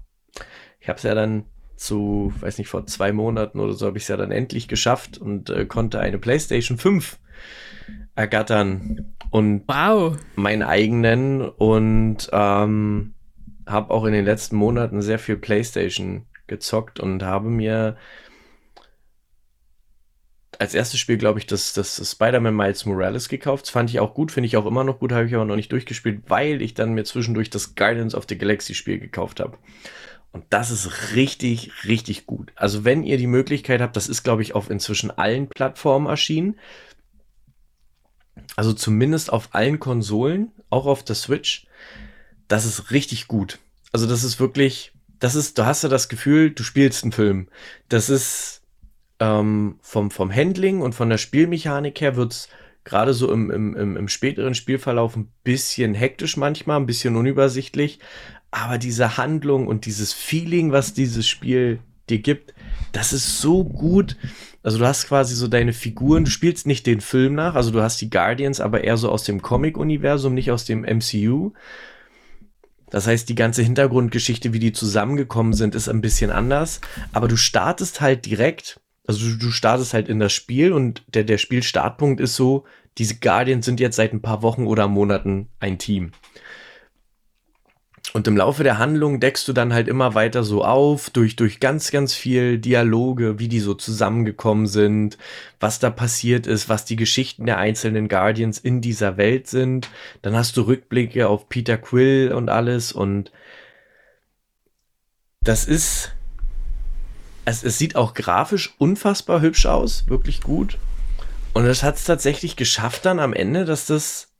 [0.78, 1.44] Ich habe es ja dann
[1.76, 5.18] zu, weiß nicht, vor zwei Monaten oder so habe ich es ja dann endlich geschafft
[5.18, 7.18] und äh, konnte eine PlayStation 5
[8.14, 10.16] ergattern und wow.
[10.36, 13.14] meinen eigenen und ähm,
[13.66, 17.96] habe auch in den letzten Monaten sehr viel PlayStation gezockt und habe mir
[20.58, 23.64] als erstes Spiel, glaube ich, das, das Spider-Man Miles Morales gekauft.
[23.64, 25.56] Das fand ich auch gut, finde ich auch immer noch gut, habe ich aber noch
[25.56, 29.58] nicht durchgespielt, weil ich dann mir zwischendurch das Guardians of the Galaxy Spiel gekauft habe.
[30.30, 32.52] Und das ist richtig, richtig gut.
[32.56, 36.58] Also wenn ihr die Möglichkeit habt, das ist, glaube ich, auf inzwischen allen Plattformen erschienen.
[38.56, 41.66] Also zumindest auf allen Konsolen, auch auf der Switch.
[42.48, 43.58] Das ist richtig gut.
[43.92, 47.48] Also das ist wirklich, das ist, du hast ja das Gefühl, du spielst einen Film.
[47.88, 48.62] Das ist,
[49.20, 52.48] ähm, vom, vom Handling und von der Spielmechanik her wird es
[52.84, 58.00] gerade so im, im, im späteren Spielverlauf ein bisschen hektisch manchmal, ein bisschen unübersichtlich.
[58.50, 61.78] Aber diese Handlung und dieses Feeling, was dieses Spiel
[62.10, 62.54] dir gibt,
[62.92, 64.16] das ist so gut.
[64.62, 67.82] Also du hast quasi so deine Figuren, du spielst nicht den Film nach, also du
[67.82, 71.52] hast die Guardians, aber eher so aus dem Comic-Universum, nicht aus dem MCU.
[72.90, 76.80] Das heißt, die ganze Hintergrundgeschichte, wie die zusammengekommen sind, ist ein bisschen anders.
[77.12, 81.24] Aber du startest halt direkt also du, du startest halt in das Spiel und der,
[81.24, 82.64] der Spielstartpunkt ist so,
[82.98, 86.12] diese Guardians sind jetzt seit ein paar Wochen oder Monaten ein Team.
[88.14, 91.60] Und im Laufe der Handlung deckst du dann halt immer weiter so auf, durch, durch
[91.60, 95.16] ganz, ganz viel Dialoge, wie die so zusammengekommen sind,
[95.60, 99.88] was da passiert ist, was die Geschichten der einzelnen Guardians in dieser Welt sind.
[100.20, 103.32] Dann hast du Rückblicke auf Peter Quill und alles und
[105.40, 106.12] das ist
[107.44, 110.78] es, es sieht auch grafisch unfassbar hübsch aus, wirklich gut.
[111.54, 114.31] Und es hat es tatsächlich geschafft dann am Ende, dass das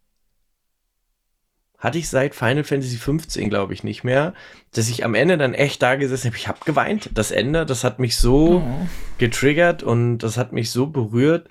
[1.83, 4.35] hatte ich seit Final Fantasy 15, glaube ich, nicht mehr,
[4.73, 6.37] dass ich am Ende dann echt da gesessen habe.
[6.37, 7.11] Ich habe geweint.
[7.15, 8.87] Das Ende, das hat mich so oh.
[9.19, 11.49] getriggert und das hat mich so berührt,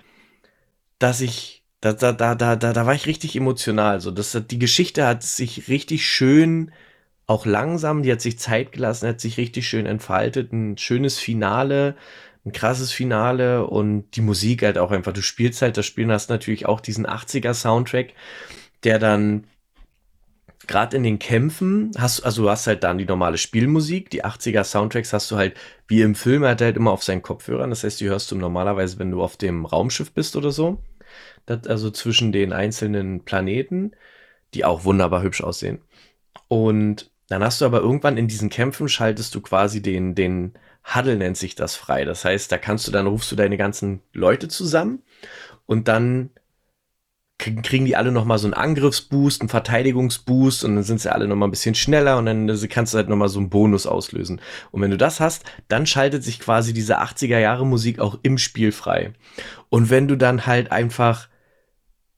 [0.99, 3.99] dass ich da da da da da, da war ich richtig emotional.
[3.99, 6.71] So, das die Geschichte hat sich richtig schön
[7.27, 11.97] auch langsam, die hat sich Zeit gelassen, hat sich richtig schön entfaltet, ein schönes Finale,
[12.45, 15.11] ein krasses Finale und die Musik halt auch einfach.
[15.11, 18.13] Du spielst halt das Spiel und hast natürlich auch diesen 80er Soundtrack,
[18.85, 19.45] der dann
[20.67, 24.63] gerade in den Kämpfen hast, also du hast halt dann die normale Spielmusik, die 80er
[24.63, 25.55] Soundtracks hast du halt
[25.87, 27.69] wie im Film hat halt immer auf seinen Kopfhörern.
[27.69, 30.81] Das heißt, die hörst du normalerweise, wenn du auf dem Raumschiff bist oder so.
[31.45, 33.91] Das, also zwischen den einzelnen Planeten,
[34.53, 35.81] die auch wunderbar hübsch aussehen.
[36.47, 41.17] Und dann hast du aber irgendwann in diesen Kämpfen schaltest du quasi den, den Huddle
[41.17, 42.05] nennt sich das frei.
[42.05, 45.03] Das heißt, da kannst du dann rufst du deine ganzen Leute zusammen
[45.65, 46.31] und dann
[47.41, 51.47] kriegen die alle nochmal so einen Angriffsboost, einen Verteidigungsboost und dann sind sie alle nochmal
[51.47, 54.41] ein bisschen schneller und dann kannst du halt nochmal so einen Bonus auslösen.
[54.71, 58.37] Und wenn du das hast, dann schaltet sich quasi diese 80er Jahre Musik auch im
[58.37, 59.13] Spiel frei.
[59.69, 61.27] Und wenn du dann halt einfach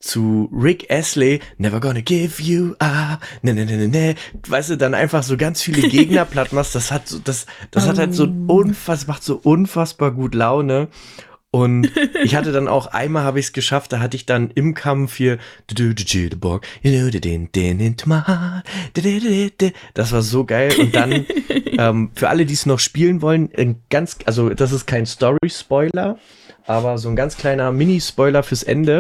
[0.04, 4.16] zu Rick Astley, Never Gonna Give You Up, ne, ne, ne, ne, ne,
[4.48, 7.86] weißt du, dann einfach so ganz viele Gegner platt machst, das hat so, das, das
[7.86, 7.90] um.
[7.90, 8.56] hat halt so oh.
[8.58, 10.90] unfassbar, macht so unfassbar gut Laune.
[11.56, 11.92] Und
[12.24, 15.18] ich hatte dann auch einmal habe ich es geschafft, da hatte ich dann im Kampf
[15.18, 15.38] hier
[19.94, 21.28] das war so geil und dann
[21.78, 25.48] ähm, für alle, die es noch spielen wollen, ein ganz also das ist kein Story
[25.48, 26.18] Spoiler,
[26.66, 29.00] aber so ein ganz kleiner Mini Spoiler fürs Ende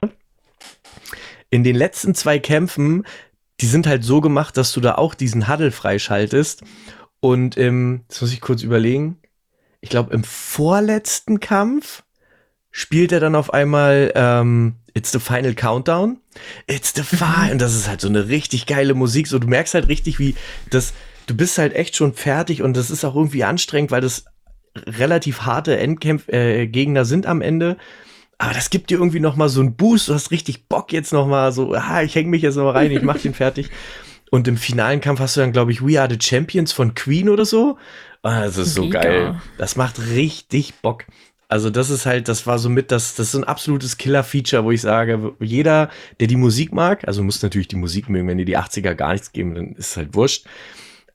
[1.49, 3.03] in den letzten zwei Kämpfen,
[3.61, 6.61] die sind halt so gemacht, dass du da auch diesen Huddle freischaltest.
[7.19, 9.17] Und ähm, das muss ich kurz überlegen.
[9.81, 12.03] Ich glaube, im vorletzten Kampf
[12.73, 16.17] spielt er dann auf einmal ähm, It's the Final Countdown.
[16.67, 17.51] It's the Final.
[17.53, 19.27] Und das ist halt so eine richtig geile Musik.
[19.27, 20.35] So, du merkst halt richtig, wie
[20.69, 20.93] das,
[21.27, 24.25] du bist halt echt schon fertig und das ist auch irgendwie anstrengend, weil das
[24.75, 27.77] relativ harte Endkämpf äh, Gegner sind am Ende.
[28.39, 30.09] Aber das gibt dir irgendwie noch mal so einen Boost.
[30.09, 32.71] Du hast richtig Bock jetzt noch mal so, ah, ich hänge mich jetzt noch mal
[32.71, 33.69] rein, ich mach den fertig.
[34.31, 37.29] Und im finalen Kampf hast du dann, glaube ich, We Are the Champions von Queen
[37.29, 37.77] oder so.
[38.23, 38.99] Ah, das ist so Mega.
[39.01, 39.41] geil.
[39.59, 41.05] Das macht richtig Bock.
[41.47, 44.71] Also das ist halt, das war so mit, das, das ist ein absolutes Killer-Feature, wo
[44.71, 48.45] ich sage, jeder, der die Musik mag, also muss natürlich die Musik mögen, wenn dir
[48.45, 50.45] die 80er gar nichts geben, dann ist es halt wurscht.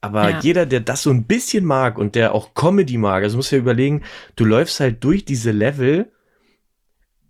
[0.00, 0.40] Aber ja.
[0.40, 3.58] jeder, der das so ein bisschen mag und der auch Comedy mag, also muss ja
[3.58, 4.02] überlegen,
[4.36, 6.10] du läufst halt durch diese Level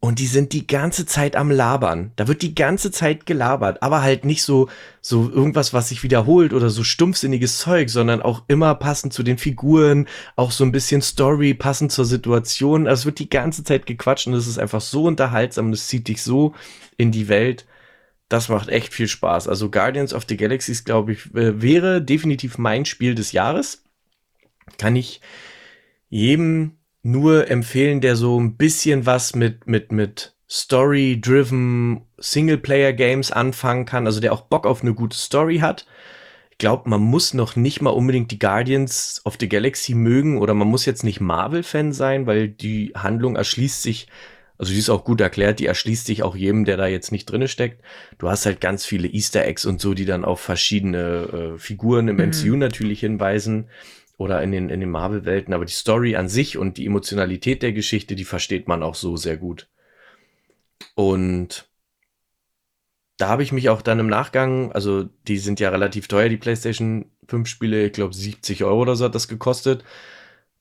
[0.01, 2.13] und die sind die ganze Zeit am Labern.
[2.15, 4.69] Da wird die ganze Zeit gelabert, aber halt nicht so,
[5.01, 9.39] so irgendwas, was sich wiederholt oder so stumpfsinniges Zeug, sondern auch immer passend zu den
[9.39, 10.07] Figuren,
[10.37, 12.87] auch so ein bisschen Story, passend zur Situation.
[12.87, 15.89] Also es wird die ganze Zeit gequatscht und es ist einfach so unterhaltsam und es
[15.89, 16.55] zieht dich so
[16.97, 17.67] in die Welt.
[18.29, 19.49] Das macht echt viel Spaß.
[19.49, 23.83] Also Guardians of the Galaxies, glaube ich, wäre definitiv mein Spiel des Jahres.
[24.77, 25.21] Kann ich
[26.09, 34.07] jedem nur empfehlen, der so ein bisschen was mit, mit, mit Story-driven Singleplayer-Games anfangen kann,
[34.07, 35.87] also der auch Bock auf eine gute Story hat.
[36.51, 40.55] Ich glaube, man muss noch nicht mal unbedingt die Guardians of the Galaxy mögen oder
[40.55, 44.09] man muss jetzt nicht Marvel-Fan sein, weil die Handlung erschließt sich,
[44.57, 47.27] also die ist auch gut erklärt, die erschließt sich auch jedem, der da jetzt nicht
[47.27, 47.81] drinne steckt.
[48.19, 52.09] Du hast halt ganz viele Easter Eggs und so, die dann auf verschiedene äh, Figuren
[52.09, 52.31] im mhm.
[52.31, 53.69] MCU natürlich hinweisen
[54.19, 57.73] oder in den, in den Marvel-Welten, aber die Story an sich und die Emotionalität der
[57.73, 59.69] Geschichte, die versteht man auch so sehr gut.
[60.95, 61.71] Und
[63.17, 66.37] da habe ich mich auch dann im Nachgang, also die sind ja relativ teuer, die
[66.37, 69.85] PlayStation 5 Spiele, ich glaube 70 Euro oder so hat das gekostet.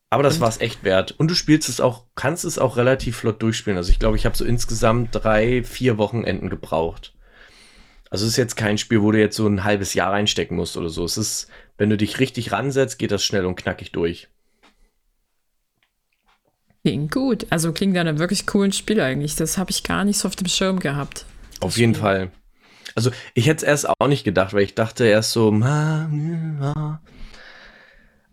[0.09, 1.11] Aber das war es echt wert.
[1.17, 3.77] Und du spielst es auch, kannst es auch relativ flott durchspielen.
[3.77, 7.16] Also ich glaube, ich habe so insgesamt drei, vier Wochenenden gebraucht.
[8.09, 10.77] Also es ist jetzt kein Spiel, wo du jetzt so ein halbes Jahr reinstecken musst
[10.77, 11.03] oder so.
[11.03, 14.29] Es ist, wenn du dich richtig ransetzt, geht das schnell und knackig durch.
[16.83, 17.47] Klingt gut.
[17.49, 19.35] Also klingt ja einem wirklich coolen Spiel eigentlich.
[19.35, 21.25] Das habe ich gar nicht so auf dem Schirm gehabt.
[21.59, 22.01] Auf jeden Spiel.
[22.01, 22.31] Fall.
[22.95, 25.51] Also ich hätte es erst auch nicht gedacht, weil ich dachte erst so,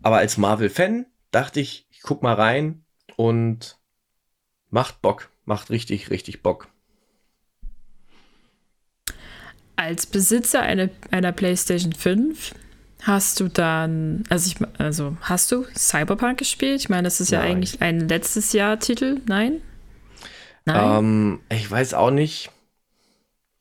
[0.05, 2.85] aber als Marvel-Fan dachte ich, ich guck mal rein
[3.15, 3.77] und
[4.69, 6.67] macht Bock, macht richtig, richtig Bock.
[9.75, 12.53] Als Besitzer einer, einer PlayStation 5
[13.01, 16.81] hast du dann, also ich, also hast du Cyberpunk gespielt?
[16.81, 17.41] Ich meine, das ist Nein.
[17.41, 19.21] ja eigentlich ein letztes Jahr Titel.
[19.27, 19.61] Nein?
[20.65, 20.99] Nein?
[20.99, 22.51] Ähm, ich weiß auch nicht.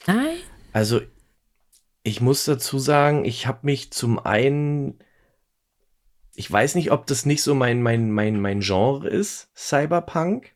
[0.07, 0.37] Nein?
[0.73, 1.01] Also,
[2.03, 4.99] ich muss dazu sagen, ich habe mich zum einen,
[6.35, 10.55] ich weiß nicht, ob das nicht so mein, mein, mein, mein Genre ist, Cyberpunk.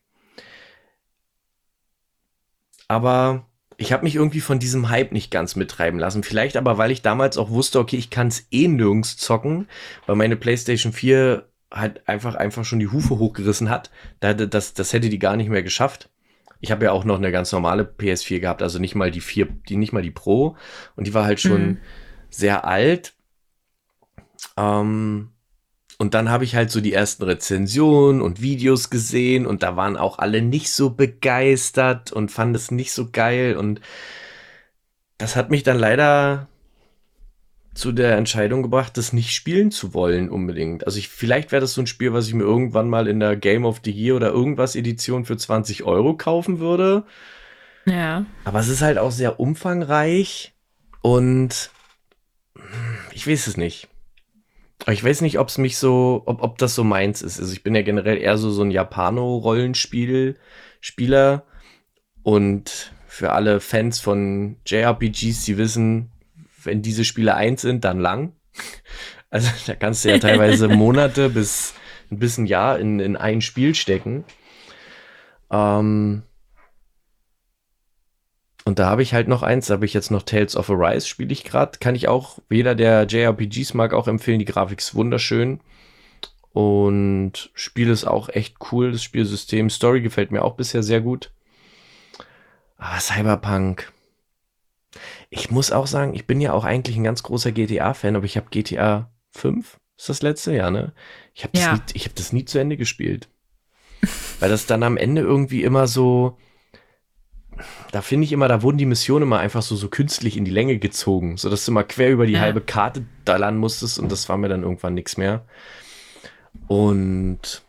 [2.87, 3.48] Aber
[3.79, 6.21] ich habe mich irgendwie von diesem Hype nicht ganz mittreiben lassen.
[6.21, 9.69] Vielleicht aber, weil ich damals auch wusste, okay, ich kann es eh nirgends zocken,
[10.05, 13.89] weil meine PlayStation 4 halt einfach, einfach schon die Hufe hochgerissen hat.
[14.19, 16.09] Das, das hätte die gar nicht mehr geschafft.
[16.59, 19.47] Ich habe ja auch noch eine ganz normale PS4 gehabt, also nicht mal die 4,
[19.69, 20.57] die, nicht mal die Pro.
[20.97, 21.77] Und die war halt schon mhm.
[22.29, 23.13] sehr alt.
[24.57, 25.29] Ähm,
[25.99, 29.97] und dann habe ich halt so die ersten Rezensionen und Videos gesehen und da waren
[29.97, 33.81] auch alle nicht so begeistert und fanden es nicht so geil und
[35.17, 36.47] das hat mich dann leider
[37.73, 40.85] zu der Entscheidung gebracht, das nicht spielen zu wollen unbedingt.
[40.85, 43.35] Also ich, vielleicht wäre das so ein Spiel, was ich mir irgendwann mal in der
[43.35, 47.03] Game of the Year oder irgendwas Edition für 20 Euro kaufen würde.
[47.85, 48.25] Ja.
[48.45, 50.53] Aber es ist halt auch sehr umfangreich
[51.01, 51.71] und
[53.11, 53.88] ich weiß es nicht.
[54.87, 57.39] Ich weiß nicht, ob es mich so, ob, ob das so meins ist.
[57.39, 61.43] Also ich bin ja generell eher so, so ein Japano-Rollenspiel-Spieler.
[62.23, 66.11] Und für alle Fans von JRPGs, die wissen,
[66.63, 68.33] wenn diese Spiele eins sind, dann lang.
[69.31, 71.75] Also da kannst du ja teilweise Monate bis
[72.09, 74.23] ein bisschen Jahr in, in ein Spiel stecken.
[75.51, 76.23] Ähm,
[78.65, 81.07] und da habe ich halt noch eins, da habe ich jetzt noch Tales of Arise,
[81.07, 81.79] spiele ich gerade.
[81.79, 84.39] Kann ich auch, jeder, der JRPGs mag, auch empfehlen.
[84.39, 85.59] Die Grafik ist wunderschön.
[86.51, 89.69] Und Spiel ist auch echt cool, das Spielsystem.
[89.69, 91.31] Story gefällt mir auch bisher sehr gut.
[92.77, 93.91] Aber Cyberpunk.
[95.29, 98.35] Ich muss auch sagen, ich bin ja auch eigentlich ein ganz großer GTA-Fan, aber ich
[98.35, 100.93] habe GTA 5, ist das letzte Jahr, ne?
[101.35, 101.73] Ich habe das, ja.
[101.73, 103.29] Nie, hab das nie zu Ende gespielt.
[104.39, 106.37] Weil das dann am Ende irgendwie immer so,
[107.91, 110.51] da finde ich immer, da wurden die Missionen immer einfach so, so künstlich in die
[110.51, 112.41] Länge gezogen, sodass du mal quer über die ja.
[112.41, 115.45] halbe Karte dallern musstest und das war mir dann irgendwann nichts mehr.
[116.67, 117.63] Und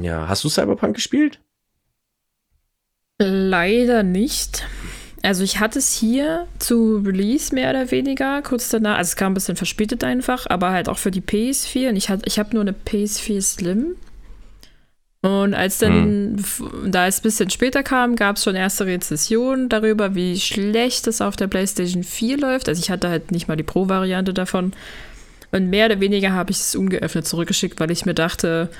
[0.00, 1.40] ja, hast du Cyberpunk gespielt?
[3.18, 4.66] Leider nicht.
[5.22, 9.32] Also ich hatte es hier zu Release mehr oder weniger, kurz danach, also es kam
[9.32, 12.62] ein bisschen verspätet einfach, aber halt auch für die PS4 und ich, ich habe nur
[12.62, 13.96] eine PS4 Slim
[15.22, 16.92] und als dann, hm.
[16.92, 21.20] da es ein bisschen später kam, gab es schon erste Rezessionen darüber, wie schlecht es
[21.20, 22.68] auf der PlayStation 4 läuft.
[22.68, 24.72] Also ich hatte halt nicht mal die Pro-Variante davon.
[25.52, 28.70] Und mehr oder weniger habe ich es ungeöffnet zurückgeschickt, weil ich mir dachte,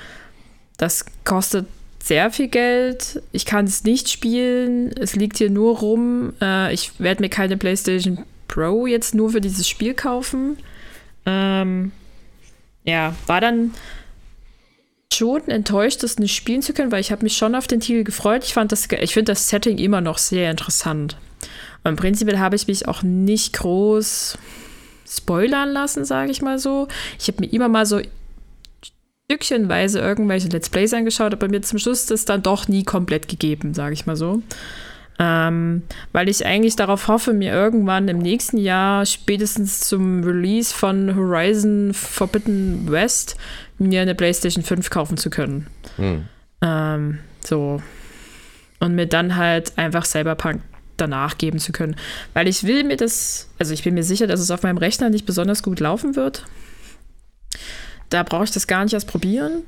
[0.77, 1.67] das kostet
[2.01, 3.21] sehr viel Geld.
[3.31, 4.91] Ich kann es nicht spielen.
[4.97, 6.33] Es liegt hier nur rum.
[6.41, 10.57] Äh, ich werde mir keine PlayStation Pro jetzt nur für dieses Spiel kaufen.
[11.27, 11.91] Ähm,
[12.83, 13.71] ja, war dann
[15.13, 18.03] schon enttäuscht, das nicht spielen zu können, weil ich habe mich schon auf den Titel
[18.03, 18.43] gefreut.
[18.43, 21.17] Ich ich finde das Setting immer noch sehr interessant.
[21.83, 24.37] Und prinzipiell habe ich mich auch nicht groß
[25.07, 26.87] spoilern lassen, sage ich mal so.
[27.19, 28.01] Ich habe mir immer mal so
[29.31, 33.73] stückchenweise irgendwelche Let's Plays angeschaut, aber mir zum Schluss das dann doch nie komplett gegeben,
[33.73, 34.41] sage ich mal so.
[35.19, 41.15] Ähm, weil ich eigentlich darauf hoffe, mir irgendwann im nächsten Jahr, spätestens zum Release von
[41.15, 43.35] Horizon Forbidden West,
[43.77, 45.67] mir eine PlayStation 5 kaufen zu können.
[45.97, 46.25] Hm.
[46.61, 47.81] Ähm, so.
[48.79, 50.61] Und mir dann halt einfach Cyberpunk
[50.97, 51.95] danach geben zu können.
[52.33, 55.09] Weil ich will mir das, also ich bin mir sicher, dass es auf meinem Rechner
[55.09, 56.45] nicht besonders gut laufen wird.
[58.09, 59.63] Da brauche ich das gar nicht erst probieren.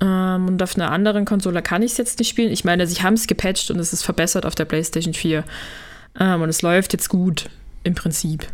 [0.00, 2.52] Ähm, und auf einer anderen Konsole kann ich es jetzt nicht spielen.
[2.52, 5.44] Ich meine, sie haben es gepatcht und es ist verbessert auf der PlayStation 4.
[6.20, 7.48] Ähm, und es läuft jetzt gut,
[7.84, 8.46] im Prinzip.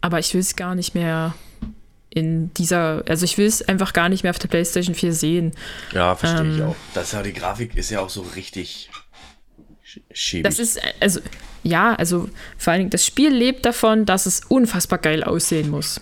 [0.00, 1.34] Aber ich will es gar nicht mehr
[2.12, 5.52] in dieser, also ich will es einfach gar nicht mehr auf der PlayStation 4 sehen.
[5.92, 6.76] Ja, verstehe ähm, ich auch.
[6.94, 8.90] Das ja, die Grafik ist ja auch so richtig
[10.10, 10.44] schäbig.
[10.44, 11.20] Das ist, also,
[11.62, 16.00] ja, also vor allen Dingen, das Spiel lebt davon, dass es unfassbar geil aussehen muss.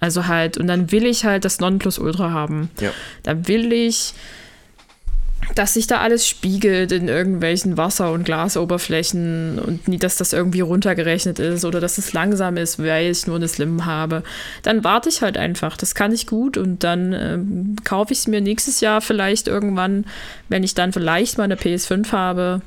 [0.00, 2.70] Also halt, und dann will ich halt das Nonplusultra haben.
[2.80, 2.90] Ja.
[3.22, 4.14] Da will ich,
[5.54, 10.60] dass sich da alles spiegelt in irgendwelchen Wasser- und Glasoberflächen und nie, dass das irgendwie
[10.60, 14.22] runtergerechnet ist oder dass es langsam ist, weil ich nur eine Slim habe.
[14.62, 15.76] Dann warte ich halt einfach.
[15.76, 20.04] Das kann ich gut und dann ähm, kaufe ich es mir nächstes Jahr vielleicht irgendwann,
[20.48, 22.60] wenn ich dann vielleicht mal eine PS5 habe,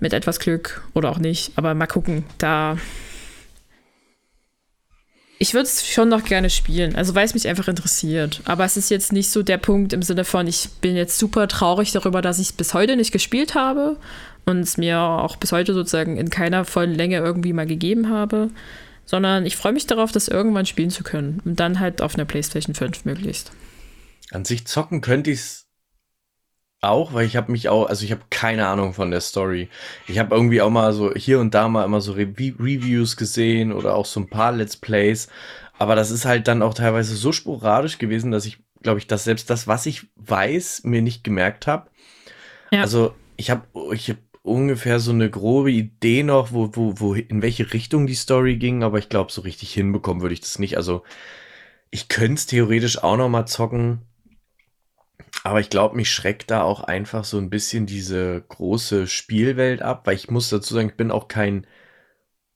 [0.00, 1.52] mit etwas Glück oder auch nicht.
[1.56, 2.24] Aber mal gucken.
[2.38, 2.76] Da
[5.38, 8.40] ich würde es schon noch gerne spielen, also weil es mich einfach interessiert.
[8.44, 11.48] Aber es ist jetzt nicht so der Punkt im Sinne von, ich bin jetzt super
[11.48, 13.96] traurig darüber, dass ich es bis heute nicht gespielt habe
[14.46, 18.50] und es mir auch bis heute sozusagen in keiner vollen Länge irgendwie mal gegeben habe,
[19.04, 22.24] sondern ich freue mich darauf, das irgendwann spielen zu können und dann halt auf einer
[22.24, 23.52] PlayStation 5 möglichst.
[24.30, 25.63] An sich zocken könnte ich es
[26.84, 29.68] auch, weil ich habe mich auch, also ich habe keine Ahnung von der Story.
[30.06, 33.72] Ich habe irgendwie auch mal so hier und da mal immer so Re Reviews gesehen
[33.72, 35.28] oder auch so ein paar Let's Plays.
[35.78, 39.24] Aber das ist halt dann auch teilweise so sporadisch gewesen, dass ich, glaube ich, dass
[39.24, 41.90] selbst das, was ich weiß, mir nicht gemerkt habe.
[42.70, 42.82] Ja.
[42.82, 47.42] Also ich habe ich hab ungefähr so eine grobe Idee noch, wo, wo, wo, in
[47.42, 50.76] welche Richtung die Story ging, aber ich glaube, so richtig hinbekommen würde ich das nicht.
[50.76, 51.02] Also
[51.90, 54.02] ich könnte es theoretisch auch noch mal zocken
[55.44, 60.06] aber ich glaube, mich schreckt da auch einfach so ein bisschen diese große Spielwelt ab,
[60.06, 61.66] weil ich muss dazu sagen, ich bin auch kein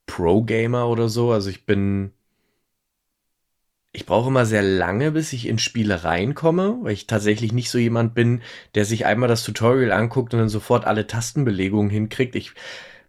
[0.07, 1.31] Pro-Gamer oder so.
[1.31, 2.13] Also ich bin.
[3.93, 7.79] Ich brauche immer sehr lange, bis ich in Spiele reinkomme, weil ich tatsächlich nicht so
[7.79, 8.43] jemand bin,
[8.75, 12.37] der sich einmal das Tutorial anguckt und dann sofort alle Tastenbelegungen hinkriegt.
[12.37, 12.53] Ich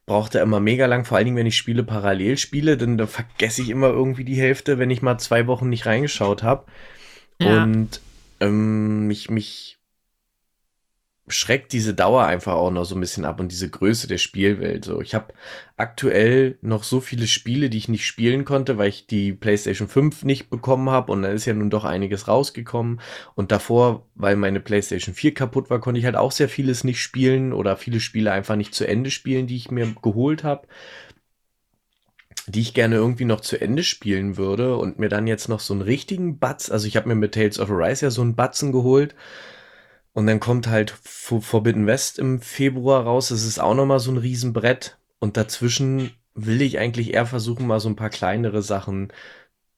[0.05, 3.07] brauche da immer mega lang, vor allen Dingen, wenn ich Spiele parallel spiele, denn da
[3.07, 6.65] vergesse ich immer irgendwie die Hälfte, wenn ich mal zwei Wochen nicht reingeschaut habe.
[7.39, 7.63] Ja.
[7.63, 8.01] Und
[8.39, 9.80] ähm, mich, mich
[11.32, 14.86] schreckt diese Dauer einfach auch noch so ein bisschen ab und diese Größe der Spielwelt.
[14.86, 15.34] So, ich habe
[15.78, 20.23] aktuell noch so viele Spiele, die ich nicht spielen konnte, weil ich die PlayStation 5
[20.23, 22.99] nicht bekommen habe und dann ist ja nun doch einiges rausgekommen.
[23.36, 26.99] Und davor, weil meine PlayStation 4 kaputt war, konnte ich halt auch sehr vieles nicht
[26.99, 30.67] spielen oder viele Spiele einfach nicht zu Ende spielen, die ich mir geholt habe
[32.49, 35.73] die ich gerne irgendwie noch zu Ende spielen würde und mir dann jetzt noch so
[35.73, 38.71] einen richtigen Batz, also ich habe mir mit Tales of Arise ja so einen Batzen
[38.71, 39.15] geholt
[40.13, 44.17] und dann kommt halt Forbidden West im Februar raus, das ist auch nochmal so ein
[44.17, 49.13] Riesenbrett und dazwischen will ich eigentlich eher versuchen, mal so ein paar kleinere Sachen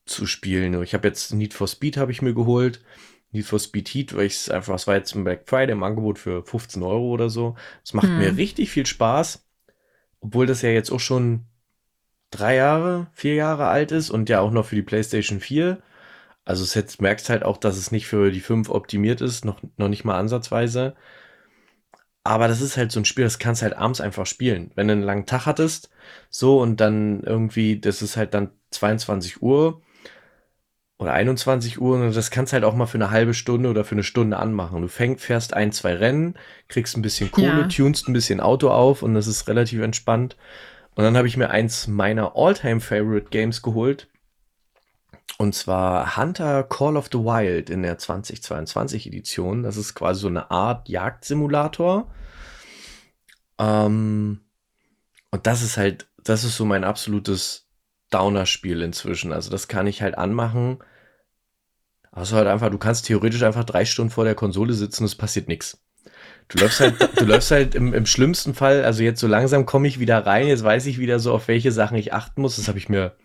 [0.05, 0.81] zu spielen.
[0.83, 2.83] Ich habe jetzt Need for Speed habe ich mir geholt.
[3.31, 5.83] Need for Speed Heat, weil ich es einfach, was war jetzt im Black Friday im
[5.83, 7.55] Angebot für 15 Euro oder so.
[7.83, 8.17] Es macht hm.
[8.17, 9.47] mir richtig viel Spaß,
[10.19, 11.45] obwohl das ja jetzt auch schon
[12.31, 15.77] drei Jahre, vier Jahre alt ist und ja auch noch für die PlayStation 4.
[16.45, 19.61] Also es jetzt merkst halt auch, dass es nicht für die 5 optimiert ist, noch,
[19.77, 20.95] noch nicht mal ansatzweise.
[22.23, 24.71] Aber das ist halt so ein Spiel, das kannst halt abends einfach spielen.
[24.75, 25.89] Wenn du einen langen Tag hattest,
[26.29, 29.81] so und dann irgendwie, das ist halt dann 22 Uhr
[30.99, 33.95] oder 21 Uhr und das kannst halt auch mal für eine halbe Stunde oder für
[33.95, 34.81] eine Stunde anmachen.
[34.81, 36.35] Du fängst, fährst ein, zwei Rennen,
[36.67, 37.67] kriegst ein bisschen Kohle, ja.
[37.67, 40.37] tunst ein bisschen Auto auf und das ist relativ entspannt.
[40.95, 44.07] Und dann habe ich mir eins meiner All-Time-Favorite Games geholt.
[45.37, 49.63] Und zwar Hunter Call of the Wild in der 2022 Edition.
[49.63, 52.13] Das ist quasi so eine Art Jagdsimulator.
[53.57, 54.41] Ähm,
[55.31, 57.69] und das ist halt, das ist so mein absolutes
[58.09, 59.31] Downer-Spiel inzwischen.
[59.31, 60.79] Also das kann ich halt anmachen.
[62.11, 65.47] Also halt einfach, du kannst theoretisch einfach drei Stunden vor der Konsole sitzen, es passiert
[65.47, 65.81] nichts.
[66.47, 69.87] Du läufst halt, du läufst halt im, im schlimmsten Fall, also jetzt so langsam komme
[69.87, 72.57] ich wieder rein, jetzt weiß ich wieder so, auf welche Sachen ich achten muss.
[72.57, 73.15] Das habe ich mir,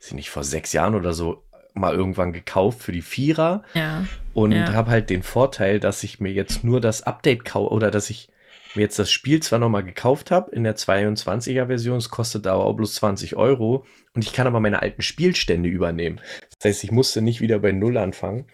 [0.00, 1.42] weiß nicht, vor sechs Jahren oder so
[1.74, 3.62] mal irgendwann gekauft für die Vierer.
[3.74, 4.06] Ja.
[4.34, 4.72] Und ja.
[4.72, 8.28] habe halt den Vorteil, dass ich mir jetzt nur das Update kaufe oder dass ich
[8.74, 12.64] mir jetzt das Spiel zwar nochmal gekauft habe in der 22er Version, es kostet aber
[12.64, 13.84] auch bloß 20 Euro
[14.14, 16.20] und ich kann aber meine alten Spielstände übernehmen.
[16.58, 18.46] Das heißt, ich musste nicht wieder bei Null anfangen.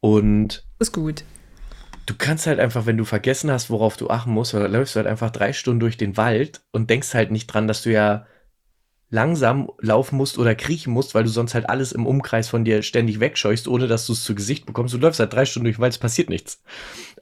[0.00, 1.24] Und ist gut
[2.08, 4.98] du kannst halt einfach, wenn du vergessen hast, worauf du achten musst, oder läufst du
[4.98, 8.26] halt einfach drei Stunden durch den Wald und denkst halt nicht dran, dass du ja
[9.10, 12.82] langsam laufen musst oder kriechen musst, weil du sonst halt alles im Umkreis von dir
[12.82, 14.94] ständig wegscheuchst, ohne dass du es zu Gesicht bekommst.
[14.94, 16.62] Du läufst halt drei Stunden durch den Wald, es passiert nichts.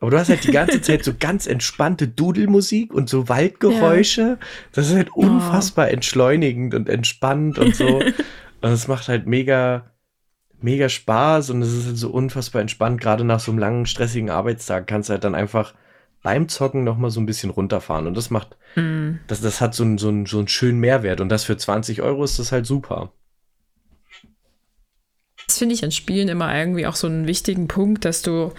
[0.01, 4.20] Aber du hast halt die ganze Zeit so ganz entspannte Dudelmusik und so Waldgeräusche.
[4.20, 4.39] Ja.
[4.72, 5.93] Das ist halt unfassbar oh.
[5.93, 7.99] entschleunigend und entspannt und so.
[7.99, 8.14] und
[8.62, 9.93] es macht halt mega,
[10.61, 13.01] mega Spaß und es ist halt so unfassbar entspannt.
[13.01, 15.75] Gerade nach so einem langen, stressigen Arbeitstag kannst du halt dann einfach
[16.23, 18.07] beim Zocken noch mal so ein bisschen runterfahren.
[18.07, 19.21] Und das macht, mm.
[19.27, 21.21] das, das hat so einen, so, einen, so einen schönen Mehrwert.
[21.21, 23.13] Und das für 20 Euro ist das halt super.
[25.47, 28.53] Das finde ich an Spielen immer irgendwie auch so einen wichtigen Punkt, dass du,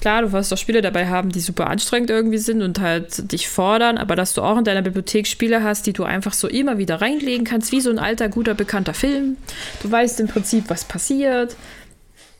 [0.00, 3.48] klar, du wirst auch Spiele dabei haben, die super anstrengend irgendwie sind und halt dich
[3.48, 6.78] fordern, aber dass du auch in deiner Bibliothek Spiele hast, die du einfach so immer
[6.78, 9.36] wieder reinlegen kannst, wie so ein alter, guter, bekannter Film.
[9.82, 11.56] Du weißt im Prinzip, was passiert.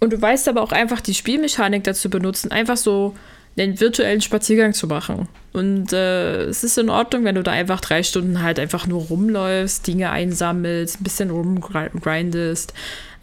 [0.00, 3.14] Und du weißt aber auch einfach die Spielmechanik dazu benutzen, einfach so
[3.56, 5.28] einen virtuellen Spaziergang zu machen.
[5.52, 9.02] Und äh, es ist in Ordnung, wenn du da einfach drei Stunden halt einfach nur
[9.02, 12.72] rumläufst, Dinge einsammelst, ein bisschen rumgrindest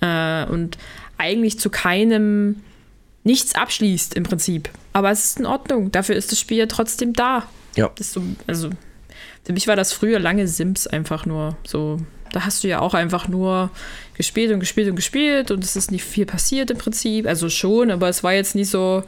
[0.02, 0.78] äh, und
[1.18, 2.62] eigentlich zu keinem
[3.26, 4.70] nichts abschließt im Prinzip.
[4.94, 5.92] Aber es ist in Ordnung.
[5.92, 7.44] Dafür ist das Spiel ja trotzdem da.
[7.76, 7.92] Ja.
[8.00, 8.70] So, also
[9.44, 12.00] für mich war das früher lange Sims einfach nur so.
[12.32, 13.72] Da hast du ja auch einfach nur
[14.16, 17.28] gespielt und gespielt und gespielt und es ist nicht viel passiert im Prinzip.
[17.28, 19.04] Also schon, aber es war jetzt nicht so,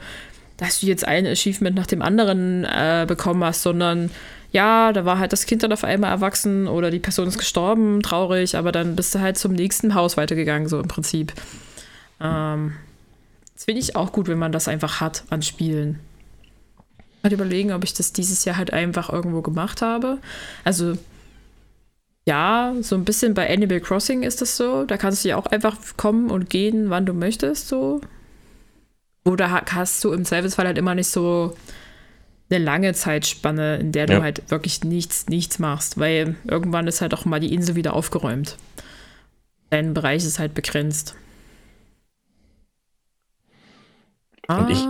[0.56, 4.10] dass du jetzt ein Achievement nach dem anderen äh, bekommen hast, sondern
[4.50, 8.02] ja, da war halt das Kind dann auf einmal erwachsen oder die Person ist gestorben,
[8.02, 11.32] traurig, aber dann bist du halt zum nächsten Haus weitergegangen, so im Prinzip.
[12.20, 12.72] Ähm,
[13.58, 15.98] das finde ich auch gut, wenn man das einfach hat an Spielen.
[17.24, 20.18] Halt überlegen, ob ich das dieses Jahr halt einfach irgendwo gemacht habe.
[20.62, 20.96] Also,
[22.24, 24.84] ja, so ein bisschen bei Animal Crossing ist das so.
[24.84, 28.00] Da kannst du ja auch einfach kommen und gehen, wann du möchtest, so.
[29.24, 31.56] Oder hast du im Zweifelsfall halt immer nicht so
[32.50, 34.22] eine lange Zeitspanne, in der du ja.
[34.22, 38.56] halt wirklich nichts, nichts machst, weil irgendwann ist halt auch mal die Insel wieder aufgeräumt.
[39.70, 41.16] Dein Bereich ist halt begrenzt.
[44.48, 44.68] Und ah.
[44.70, 44.82] ich,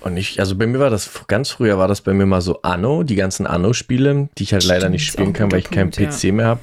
[0.00, 2.62] und ich, also bei mir war das ganz früher war das bei mir mal so
[2.62, 5.92] Anno, die ganzen Anno-Spiele, die ich halt Stimmt, leider nicht spielen kann, weil ich keinen
[5.92, 6.32] PC ja.
[6.32, 6.60] mehr habe,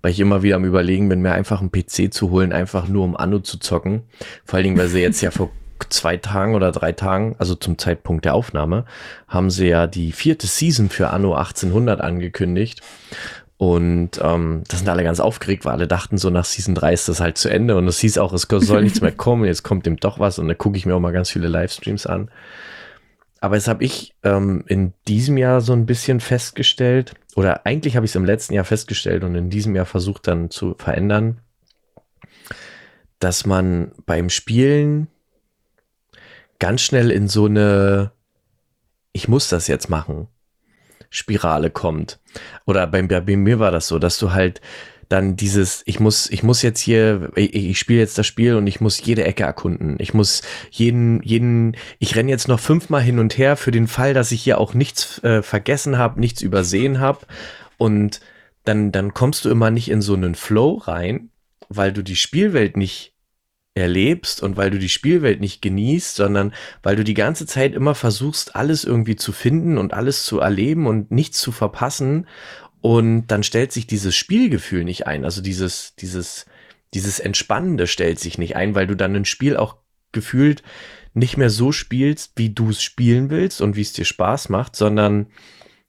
[0.00, 3.04] weil ich immer wieder am überlegen bin, mir einfach einen PC zu holen, einfach nur
[3.04, 4.02] um Anno zu zocken.
[4.46, 5.50] Vor allen Dingen, weil sie jetzt ja vor
[5.90, 8.86] zwei Tagen oder drei Tagen, also zum Zeitpunkt der Aufnahme,
[9.28, 12.80] haben sie ja die vierte Season für Anno 1800 angekündigt.
[13.62, 17.08] Und ähm, das sind alle ganz aufgeregt, weil alle dachten so, nach Season 3 ist
[17.08, 17.76] das halt zu Ende.
[17.76, 19.44] Und es hieß auch, es soll nichts mehr kommen.
[19.44, 20.40] Jetzt kommt dem doch was.
[20.40, 22.28] Und dann gucke ich mir auch mal ganz viele Livestreams an.
[23.38, 28.04] Aber jetzt habe ich ähm, in diesem Jahr so ein bisschen festgestellt, oder eigentlich habe
[28.04, 31.38] ich es im letzten Jahr festgestellt und in diesem Jahr versucht dann zu verändern,
[33.20, 35.06] dass man beim Spielen
[36.58, 38.10] ganz schnell in so eine,
[39.12, 40.26] ich muss das jetzt machen,
[41.12, 42.18] Spirale kommt.
[42.64, 44.60] Oder bei, bei mir war das so, dass du halt
[45.08, 48.66] dann dieses, ich muss, ich muss jetzt hier, ich, ich spiele jetzt das Spiel und
[48.66, 49.96] ich muss jede Ecke erkunden.
[49.98, 50.40] Ich muss
[50.70, 54.42] jeden, jeden, ich renne jetzt noch fünfmal hin und her für den Fall, dass ich
[54.42, 57.26] hier auch nichts äh, vergessen habe, nichts übersehen habe.
[57.76, 58.20] Und
[58.64, 61.28] dann, dann kommst du immer nicht in so einen Flow rein,
[61.68, 63.11] weil du die Spielwelt nicht
[63.74, 66.52] erlebst und weil du die Spielwelt nicht genießt, sondern
[66.82, 70.86] weil du die ganze Zeit immer versuchst, alles irgendwie zu finden und alles zu erleben
[70.86, 72.26] und nichts zu verpassen.
[72.82, 75.24] Und dann stellt sich dieses Spielgefühl nicht ein.
[75.24, 76.46] Also dieses, dieses,
[76.92, 79.76] dieses Entspannende stellt sich nicht ein, weil du dann ein Spiel auch
[80.12, 80.62] gefühlt
[81.14, 84.76] nicht mehr so spielst, wie du es spielen willst und wie es dir Spaß macht,
[84.76, 85.28] sondern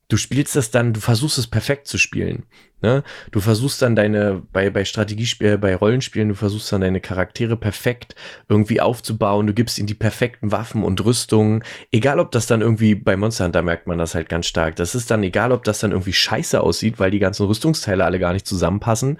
[0.10, 2.44] du spielst das dann, du versuchst es perfekt zu spielen.
[2.84, 3.02] Ne?
[3.32, 8.14] Du versuchst dann deine, bei, bei Strategiespielen, bei Rollenspielen, du versuchst dann deine Charaktere perfekt
[8.50, 9.48] irgendwie aufzubauen.
[9.48, 11.64] Du gibst ihnen die perfekten Waffen und Rüstungen.
[11.92, 14.76] Egal, ob das dann irgendwie bei Monster Hunter merkt man das halt ganz stark.
[14.76, 18.20] Das ist dann egal, ob das dann irgendwie scheiße aussieht, weil die ganzen Rüstungsteile alle
[18.20, 19.18] gar nicht zusammenpassen.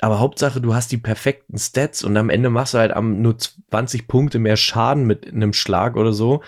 [0.00, 3.38] Aber Hauptsache, du hast die perfekten Stats und am Ende machst du halt am nur
[3.38, 6.42] 20 Punkte mehr Schaden mit einem Schlag oder so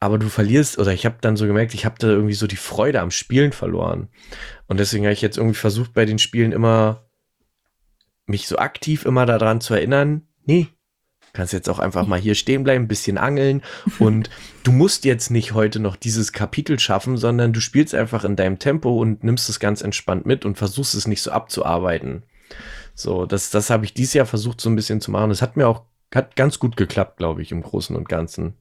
[0.00, 2.56] aber du verlierst, oder ich habe dann so gemerkt, ich habe da irgendwie so die
[2.56, 4.08] Freude am Spielen verloren.
[4.66, 7.08] Und deswegen habe ich jetzt irgendwie versucht, bei den Spielen immer
[8.26, 10.68] mich so aktiv immer daran zu erinnern, nee,
[11.32, 13.62] kannst jetzt auch einfach mal hier stehen bleiben, ein bisschen angeln
[13.98, 14.28] und
[14.64, 18.58] du musst jetzt nicht heute noch dieses Kapitel schaffen, sondern du spielst einfach in deinem
[18.58, 22.24] Tempo und nimmst es ganz entspannt mit und versuchst es nicht so abzuarbeiten.
[22.94, 25.30] So, das, das habe ich dieses Jahr versucht so ein bisschen zu machen.
[25.30, 25.82] Das hat mir auch,
[26.12, 28.54] hat ganz gut geklappt, glaube ich, im Großen und Ganzen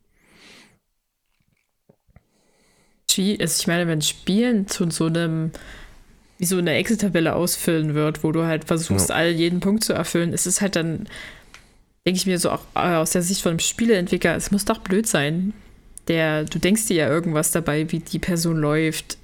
[3.39, 5.51] also ich meine, wenn Spielen zu so einem,
[6.37, 9.15] wie so eine Excel-Tabelle ausfüllen wird, wo du halt versuchst, ja.
[9.15, 11.07] all jeden Punkt zu erfüllen, ist es halt dann,
[12.05, 14.79] denke ich mir so auch äh, aus der Sicht von einem Spieleentwickler, es muss doch
[14.79, 15.53] blöd sein,
[16.07, 19.17] der, du denkst dir ja irgendwas dabei, wie die Person läuft,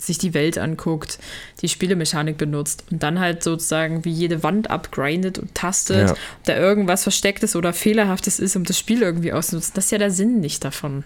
[0.00, 1.18] sich die Welt anguckt,
[1.60, 6.12] die Spielemechanik benutzt und dann halt sozusagen wie jede Wand abgrindet und tastet, ja.
[6.12, 9.72] ob da irgendwas Verstecktes oder Fehlerhaftes ist, um das Spiel irgendwie auszunutzen.
[9.74, 11.04] Das ist ja der Sinn nicht davon.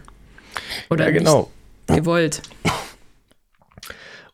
[0.90, 1.50] Oder ja, genau.
[1.86, 2.42] Gewollt.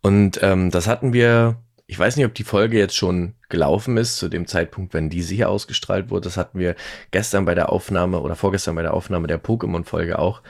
[0.01, 4.17] Und ähm, das hatten wir, ich weiß nicht, ob die Folge jetzt schon gelaufen ist,
[4.17, 6.25] zu dem Zeitpunkt, wenn diese hier ausgestrahlt wurde.
[6.25, 6.77] Das hatten wir
[7.11, 10.43] gestern bei der Aufnahme oder vorgestern bei der Aufnahme der Pokémon-Folge auch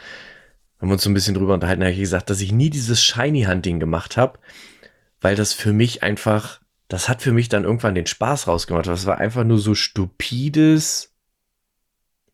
[0.81, 3.03] haben wir uns so ein bisschen drüber unterhalten, habe ich gesagt, dass ich nie dieses
[3.03, 4.39] Shiny Hunting gemacht habe,
[5.21, 8.87] weil das für mich einfach, das hat für mich dann irgendwann den Spaß rausgemacht.
[8.87, 11.15] Das war einfach nur so stupides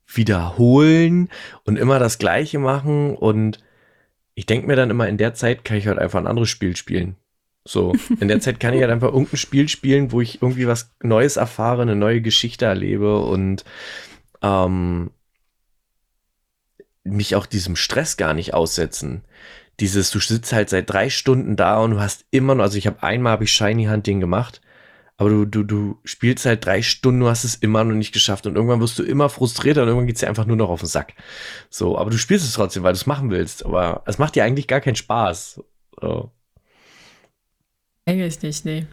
[0.06, 1.30] Wiederholen
[1.64, 3.63] und immer das Gleiche machen und
[4.34, 6.76] ich denke mir dann immer, in der Zeit kann ich halt einfach ein anderes Spiel
[6.76, 7.16] spielen.
[7.66, 10.94] So, in der Zeit kann ich halt einfach irgendein Spiel spielen, wo ich irgendwie was
[11.02, 13.64] Neues erfahre, eine neue Geschichte erlebe und
[14.42, 15.10] ähm,
[17.04, 19.22] mich auch diesem Stress gar nicht aussetzen.
[19.80, 22.86] Dieses, du sitzt halt seit drei Stunden da und du hast immer noch, also ich
[22.86, 24.60] habe einmal habe ich Shiny Hunting gemacht,
[25.16, 28.46] aber du, du, du spielst halt drei Stunden, du hast es immer noch nicht geschafft
[28.46, 30.88] und irgendwann wirst du immer frustrierter und irgendwann geht's dir einfach nur noch auf den
[30.88, 31.14] Sack.
[31.70, 34.44] So, aber du spielst es trotzdem, weil du es machen willst, aber es macht dir
[34.44, 35.62] eigentlich gar keinen Spaß.
[36.00, 36.32] So.
[38.06, 38.86] Eigentlich nicht, nee.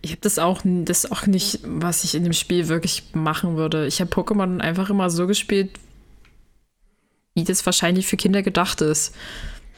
[0.00, 3.86] Ich habe das auch, das auch nicht, was ich in dem Spiel wirklich machen würde.
[3.86, 5.70] Ich habe Pokémon einfach immer so gespielt,
[7.34, 9.14] wie das wahrscheinlich für Kinder gedacht ist.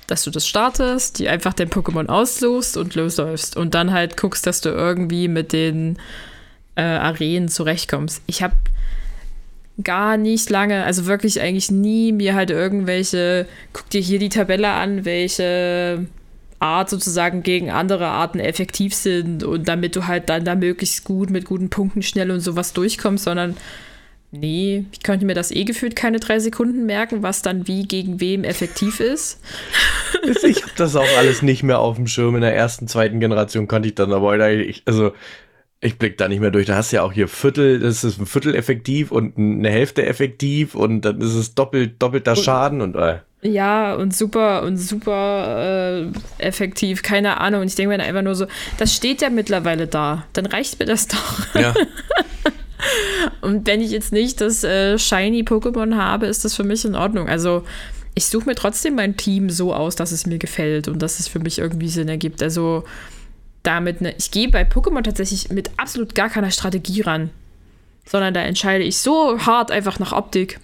[0.08, 4.46] Dass du das startest, die einfach dein Pokémon auslost und losläufst und dann halt guckst,
[4.46, 5.98] dass du irgendwie mit den
[6.74, 8.22] äh, Arenen zurechtkommst.
[8.26, 8.54] Ich habe
[9.84, 14.70] gar nicht lange, also wirklich eigentlich nie mir halt irgendwelche, guck dir hier die Tabelle
[14.70, 16.06] an, welche
[16.60, 21.30] Art sozusagen gegen andere Arten effektiv sind und damit du halt dann da möglichst gut
[21.30, 23.56] mit guten Punkten schnell und sowas durchkommst, sondern
[24.30, 28.20] Nee, ich könnte mir das eh gefühlt keine drei Sekunden merken, was dann wie gegen
[28.20, 29.40] wem effektiv ist.
[30.22, 32.34] ich habe das auch alles nicht mehr auf dem Schirm.
[32.34, 35.12] In der ersten, zweiten Generation konnte ich dann aber, ich, also
[35.80, 36.66] ich blick da nicht mehr durch.
[36.66, 40.04] Da hast du ja auch hier Viertel, das ist ein Viertel effektiv und eine Hälfte
[40.04, 43.20] effektiv und dann ist es doppelt, doppelter Schaden und äh.
[43.40, 46.02] Ja, und super und super
[46.38, 47.60] äh, effektiv, keine Ahnung.
[47.60, 48.46] Und ich denke mir dann einfach nur so,
[48.78, 50.24] das steht ja mittlerweile da.
[50.32, 51.54] Dann reicht mir das doch.
[51.54, 51.72] Ja.
[53.40, 56.94] Und wenn ich jetzt nicht das äh, Shiny Pokémon habe, ist das für mich in
[56.94, 57.28] Ordnung.
[57.28, 57.64] Also
[58.14, 61.28] ich suche mir trotzdem mein Team so aus, dass es mir gefällt und dass es
[61.28, 62.42] für mich irgendwie Sinn ergibt.
[62.42, 62.84] Also
[63.62, 67.30] damit, ne, ich gehe bei Pokémon tatsächlich mit absolut gar keiner Strategie ran,
[68.04, 70.60] sondern da entscheide ich so hart einfach nach Optik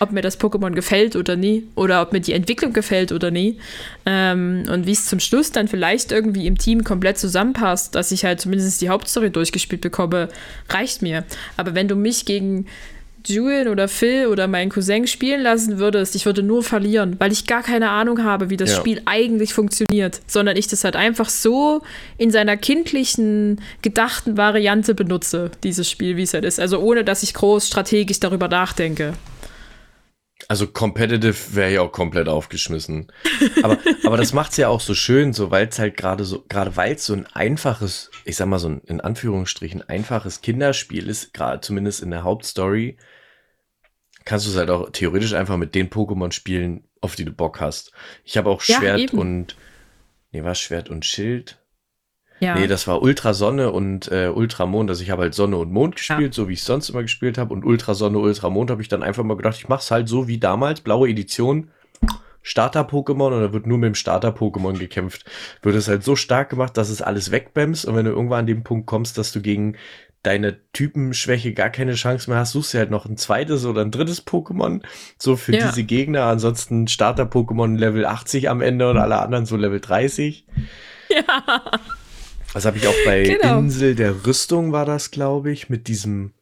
[0.00, 3.58] ob mir das Pokémon gefällt oder nie oder ob mir die Entwicklung gefällt oder nie.
[4.06, 8.24] Ähm, und wie es zum Schluss dann vielleicht irgendwie im Team komplett zusammenpasst, dass ich
[8.24, 10.28] halt zumindest die Hauptstory durchgespielt bekomme,
[10.68, 11.24] reicht mir.
[11.56, 12.66] Aber wenn du mich gegen
[13.26, 17.46] Julian oder Phil oder meinen Cousin spielen lassen würdest, ich würde nur verlieren, weil ich
[17.46, 18.76] gar keine Ahnung habe, wie das ja.
[18.76, 21.82] Spiel eigentlich funktioniert, sondern ich das halt einfach so
[22.18, 26.58] in seiner kindlichen, gedachten Variante benutze, dieses Spiel, wie es halt ist.
[26.58, 29.14] Also ohne, dass ich groß strategisch darüber nachdenke.
[30.52, 33.10] Also competitive wäre ja auch komplett aufgeschmissen.
[33.62, 36.76] Aber, aber das macht's ja auch so schön, so weil es halt gerade so, gerade
[36.76, 41.32] weil es so ein einfaches, ich sag mal so ein in Anführungsstrichen einfaches Kinderspiel ist,
[41.32, 42.98] gerade zumindest in der Hauptstory,
[44.26, 47.58] kannst du es halt auch theoretisch einfach mit den Pokémon spielen, auf die du Bock
[47.58, 47.92] hast.
[48.22, 49.56] Ich habe auch Schwert ja, und
[50.32, 51.61] nee, was Schwert und Schild?
[52.42, 52.56] Ja.
[52.56, 54.90] Nee, das war Ultrasonne und äh, Ultramond.
[54.90, 56.32] Also ich habe halt Sonne und Mond gespielt, ja.
[56.32, 57.54] so wie ich sonst immer gespielt habe.
[57.54, 60.38] Und Ultrasonne, Ultramond habe ich dann einfach mal gedacht, ich mache es halt so wie
[60.38, 61.70] damals, blaue Edition.
[62.42, 65.24] Starter-Pokémon und da wird nur mit dem Starter-Pokémon gekämpft.
[65.62, 68.46] Wird es halt so stark gemacht, dass es alles wegbämst und wenn du irgendwann an
[68.48, 69.76] den Punkt kommst, dass du gegen
[70.24, 73.92] deine Typenschwäche gar keine Chance mehr hast, suchst du halt noch ein zweites oder ein
[73.92, 74.82] drittes Pokémon,
[75.16, 75.68] so für ja.
[75.68, 76.24] diese Gegner.
[76.24, 80.44] Ansonsten Starter-Pokémon Level 80 am Ende und alle anderen so Level 30.
[81.08, 81.62] Ja.
[82.52, 83.58] Das habe ich auch bei genau.
[83.58, 86.32] Insel der Rüstung war das, glaube ich, mit diesem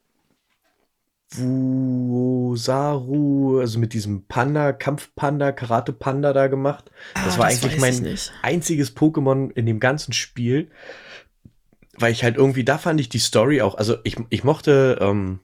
[1.37, 2.81] Wusaru,
[3.61, 6.91] also mit diesem Panda, Kampfpanda, Karate-Panda da gemacht.
[7.15, 10.69] Das ah, war das eigentlich mein einziges Pokémon in dem ganzen Spiel.
[11.97, 15.41] Weil ich halt irgendwie, da fand ich die Story auch, also ich, ich mochte ähm,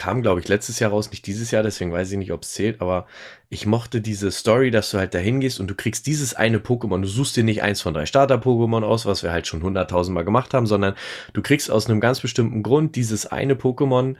[0.00, 2.54] kam, glaube ich, letztes Jahr raus, nicht dieses Jahr, deswegen weiß ich nicht, ob es
[2.54, 3.06] zählt, aber
[3.50, 7.02] ich mochte diese Story, dass du halt dahin gehst und du kriegst dieses eine Pokémon.
[7.02, 10.24] Du suchst dir nicht eins von drei Starter-Pokémon aus, was wir halt schon hunderttausend Mal
[10.24, 10.94] gemacht haben, sondern
[11.34, 14.16] du kriegst aus einem ganz bestimmten Grund dieses eine Pokémon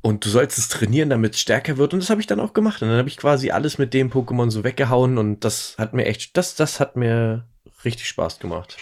[0.00, 1.92] und du sollst es trainieren, damit es stärker wird.
[1.92, 2.80] Und das habe ich dann auch gemacht.
[2.80, 6.06] Und dann habe ich quasi alles mit dem Pokémon so weggehauen und das hat mir
[6.06, 7.44] echt, das, das hat mir
[7.84, 8.78] richtig Spaß gemacht.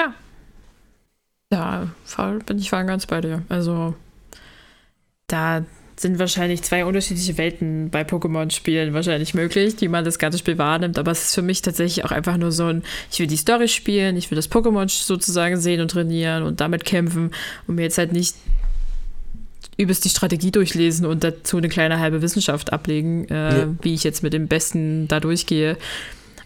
[0.00, 0.14] Ja.
[1.52, 1.88] Ja,
[2.46, 3.42] bin ich voll ganz bei dir.
[3.50, 3.94] Also
[5.26, 5.64] da
[5.96, 10.98] sind wahrscheinlich zwei unterschiedliche Welten bei Pokémon-Spielen wahrscheinlich möglich, die man das ganze Spiel wahrnimmt.
[10.98, 13.68] Aber es ist für mich tatsächlich auch einfach nur so ein, ich will die Story
[13.68, 17.30] spielen, ich will das Pokémon sozusagen sehen und trainieren und damit kämpfen
[17.66, 18.34] und mir jetzt halt nicht
[19.76, 23.68] übelst die Strategie durchlesen und dazu eine kleine halbe Wissenschaft ablegen, äh, ja.
[23.80, 25.78] wie ich jetzt mit dem Besten da durchgehe.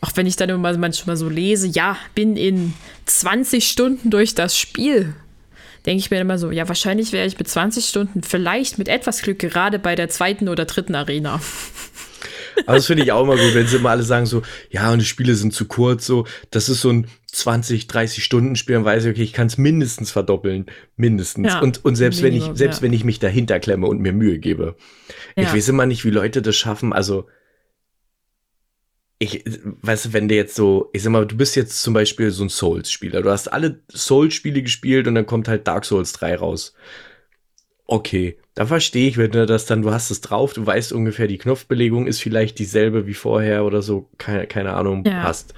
[0.00, 2.74] Auch wenn ich dann immer manchmal so lese, ja, bin in
[3.06, 5.14] 20 Stunden durch das Spiel
[5.86, 9.22] denke ich mir immer so, ja, wahrscheinlich wäre ich mit 20 Stunden vielleicht mit etwas
[9.22, 11.40] Glück gerade bei der zweiten oder dritten Arena.
[12.66, 15.00] Aber das finde ich auch immer gut, wenn sie immer alle sagen so, ja, und
[15.00, 18.84] die Spiele sind zu kurz, so, das ist so ein 20, 30 Stunden Spiel, dann
[18.84, 20.66] weiß ich, okay, ich kann es mindestens verdoppeln,
[20.96, 21.52] mindestens.
[21.52, 22.82] Ja, und, und selbst Minimum, wenn ich, selbst ja.
[22.82, 24.76] wenn ich mich dahinter klemme und mir Mühe gebe.
[25.36, 25.44] Ja.
[25.44, 27.26] Ich weiß immer nicht, wie Leute das schaffen, also,
[29.18, 29.44] ich,
[29.82, 32.44] weißt du, wenn der jetzt so, ich sag mal, du bist jetzt zum Beispiel so
[32.44, 33.22] ein Souls-Spieler.
[33.22, 36.74] Du hast alle Souls-Spiele gespielt und dann kommt halt Dark Souls 3 raus.
[37.86, 41.28] Okay, da verstehe ich, wenn du das dann, du hast es drauf, du weißt ungefähr,
[41.28, 45.22] die Knopfbelegung ist vielleicht dieselbe wie vorher oder so, keine, keine Ahnung, ja.
[45.22, 45.54] passt.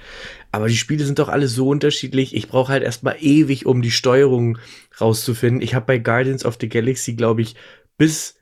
[0.51, 2.35] Aber die Spiele sind doch alle so unterschiedlich.
[2.35, 4.57] Ich brauche halt erstmal ewig, um die Steuerung
[5.01, 5.61] rauszufinden.
[5.61, 7.55] Ich habe bei Guardians of the Galaxy, glaube ich,
[7.97, 8.35] bis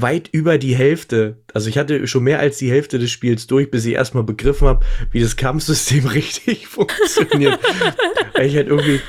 [0.00, 1.38] weit über die Hälfte.
[1.52, 4.68] Also ich hatte schon mehr als die Hälfte des Spiels durch, bis ich erstmal begriffen
[4.68, 7.58] habe, wie das Kampfsystem richtig funktioniert.
[8.34, 9.00] Weil ich halt irgendwie,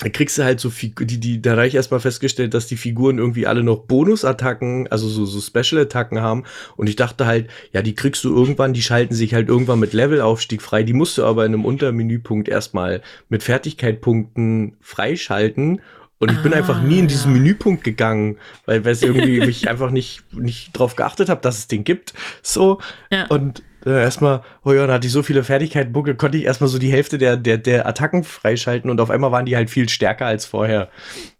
[0.00, 2.76] da kriegst du halt so Figur, die, die, da habe ich erstmal festgestellt, dass die
[2.76, 6.44] Figuren irgendwie alle noch Bonusattacken, also so, so Special-Attacken haben.
[6.76, 9.92] Und ich dachte halt, ja, die kriegst du irgendwann, die schalten sich halt irgendwann mit
[9.92, 10.84] Levelaufstieg frei.
[10.84, 15.80] Die musst du aber in einem Untermenüpunkt erstmal mit Fertigkeitspunkten freischalten.
[16.18, 17.40] Und ich ah, bin einfach nie in diesen ja.
[17.40, 21.84] Menüpunkt gegangen, weil es irgendwie mich einfach nicht, nicht drauf geachtet habe, dass es den
[21.84, 22.12] gibt.
[22.42, 22.80] So.
[23.10, 23.26] Ja.
[23.26, 26.68] Und äh, erstmal, oh ja, da hatte ich so viele Fertigkeiten, Buckel, konnte ich erstmal
[26.68, 29.88] so die Hälfte der, der, der Attacken freischalten und auf einmal waren die halt viel
[29.88, 30.90] stärker als vorher.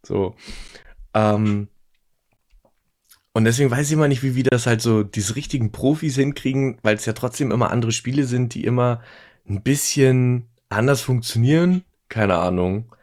[0.02, 0.36] So.
[1.14, 1.68] Ähm,
[3.32, 6.78] und deswegen weiß ich immer nicht, wie wir das halt so, diese richtigen Profis hinkriegen,
[6.82, 9.00] weil es ja trotzdem immer andere Spiele sind, die immer
[9.48, 11.84] ein bisschen anders funktionieren.
[12.08, 12.94] Keine Ahnung.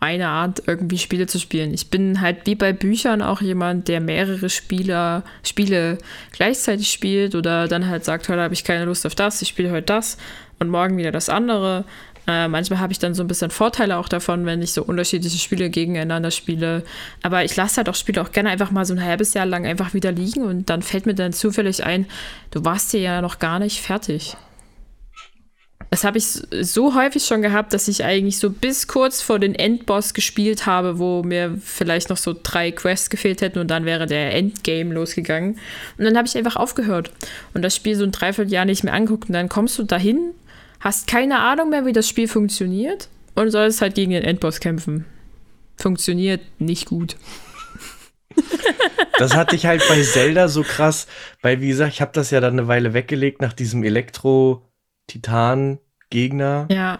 [0.00, 1.72] eine Art, irgendwie Spiele zu spielen.
[1.72, 5.98] Ich bin halt wie bei Büchern auch jemand, der mehrere Spieler, Spiele
[6.32, 9.70] gleichzeitig spielt oder dann halt sagt, heute habe ich keine Lust auf das, ich spiele
[9.70, 10.18] heute das
[10.58, 11.84] und morgen wieder das andere.
[12.28, 15.38] Äh, manchmal habe ich dann so ein bisschen Vorteile auch davon, wenn ich so unterschiedliche
[15.38, 16.82] Spiele gegeneinander spiele.
[17.22, 19.64] Aber ich lasse halt auch Spiele auch gerne einfach mal so ein halbes Jahr lang
[19.64, 22.06] einfach wieder liegen und dann fällt mir dann zufällig ein,
[22.50, 24.36] du warst hier ja noch gar nicht fertig.
[25.96, 29.54] Das habe ich so häufig schon gehabt, dass ich eigentlich so bis kurz vor den
[29.54, 34.04] Endboss gespielt habe, wo mir vielleicht noch so drei Quests gefehlt hätten und dann wäre
[34.04, 35.58] der Endgame losgegangen.
[35.96, 37.12] Und dann habe ich einfach aufgehört
[37.54, 39.30] und das Spiel so ein Dreivierteljahr nicht mehr anguckt.
[39.30, 40.34] Und dann kommst du dahin,
[40.80, 45.06] hast keine Ahnung mehr, wie das Spiel funktioniert und sollst halt gegen den Endboss kämpfen.
[45.78, 47.16] Funktioniert nicht gut.
[49.18, 51.06] Das hatte ich halt bei Zelda so krass,
[51.40, 54.62] weil wie gesagt, ich habe das ja dann eine Weile weggelegt nach diesem Elektro
[56.10, 56.66] Titan-Gegner.
[56.70, 56.98] Ja,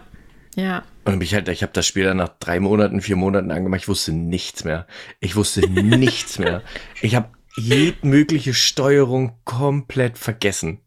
[0.55, 0.83] ja.
[1.05, 3.81] Und ich halt, ich habe das Spiel dann nach drei Monaten, vier Monaten angemacht.
[3.81, 4.87] Ich wusste nichts mehr.
[5.19, 6.63] Ich wusste nichts mehr.
[7.01, 10.79] Ich habe jede mögliche Steuerung komplett vergessen.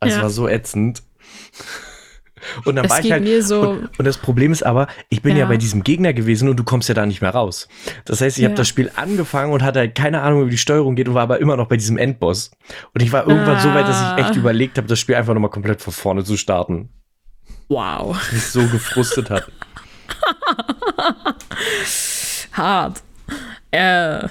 [0.00, 0.22] Es ja.
[0.22, 1.02] war so ätzend.
[2.64, 3.44] Und dann das war ich halt.
[3.44, 5.44] So und, und, das Problem ist aber, ich bin ja.
[5.44, 5.46] ja.
[5.46, 7.68] bei diesem Gegner gewesen und du kommst ja da nicht mehr raus.
[8.04, 8.48] Das heißt, ich ja.
[8.48, 11.22] habe das Spiel angefangen und hatte halt keine Ahnung, wie die Steuerung geht und war
[11.22, 12.50] aber immer noch bei diesem Endboss.
[12.94, 13.60] Und ich war irgendwann ah.
[13.60, 14.38] so weit, dass ich echt ah.
[14.38, 16.90] überlegt habe, das Spiel einfach nochmal komplett von vorne zu starten.
[17.68, 18.16] Wow.
[18.32, 19.50] Mich so gefrustet hat.
[22.52, 23.02] Hart.
[23.70, 24.28] Äh.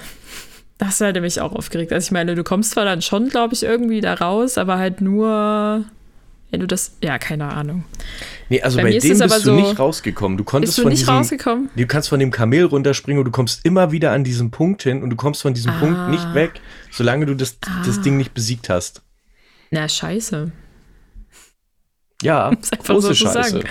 [0.78, 1.90] Das hätte mich auch aufgeregt.
[1.90, 5.00] Also ich meine, du kommst zwar dann schon, glaube ich, irgendwie da raus, aber halt
[5.00, 5.86] nur
[6.50, 7.84] wenn du das, ja, keine Ahnung.
[8.48, 10.38] Nee, also bei, bei dem bist du nicht rausgekommen.
[10.38, 11.70] Du konntest bist du von nicht diesem, rausgekommen?
[11.74, 15.02] Du kannst von dem Kamel runterspringen und du kommst immer wieder an diesen Punkt hin
[15.02, 15.80] und du kommst von diesem ah.
[15.80, 16.60] Punkt nicht weg,
[16.92, 17.82] solange du das, ah.
[17.84, 19.02] das Ding nicht besiegt hast.
[19.70, 20.52] Na, scheiße.
[22.22, 22.50] Ja,
[22.84, 23.50] große so Scheiße.
[23.50, 23.64] Sagen.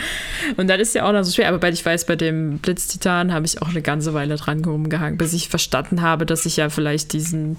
[0.57, 1.49] Und das ist ja auch noch so schwer.
[1.49, 5.33] Aber ich weiß, bei dem Blitztitan habe ich auch eine ganze Weile dran rumgehangen, bis
[5.33, 7.57] ich verstanden habe, dass ich ja vielleicht diesen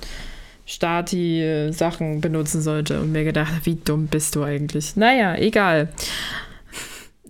[0.66, 4.96] Stati-Sachen benutzen sollte und mir gedacht, wie dumm bist du eigentlich?
[4.96, 5.88] Naja, egal.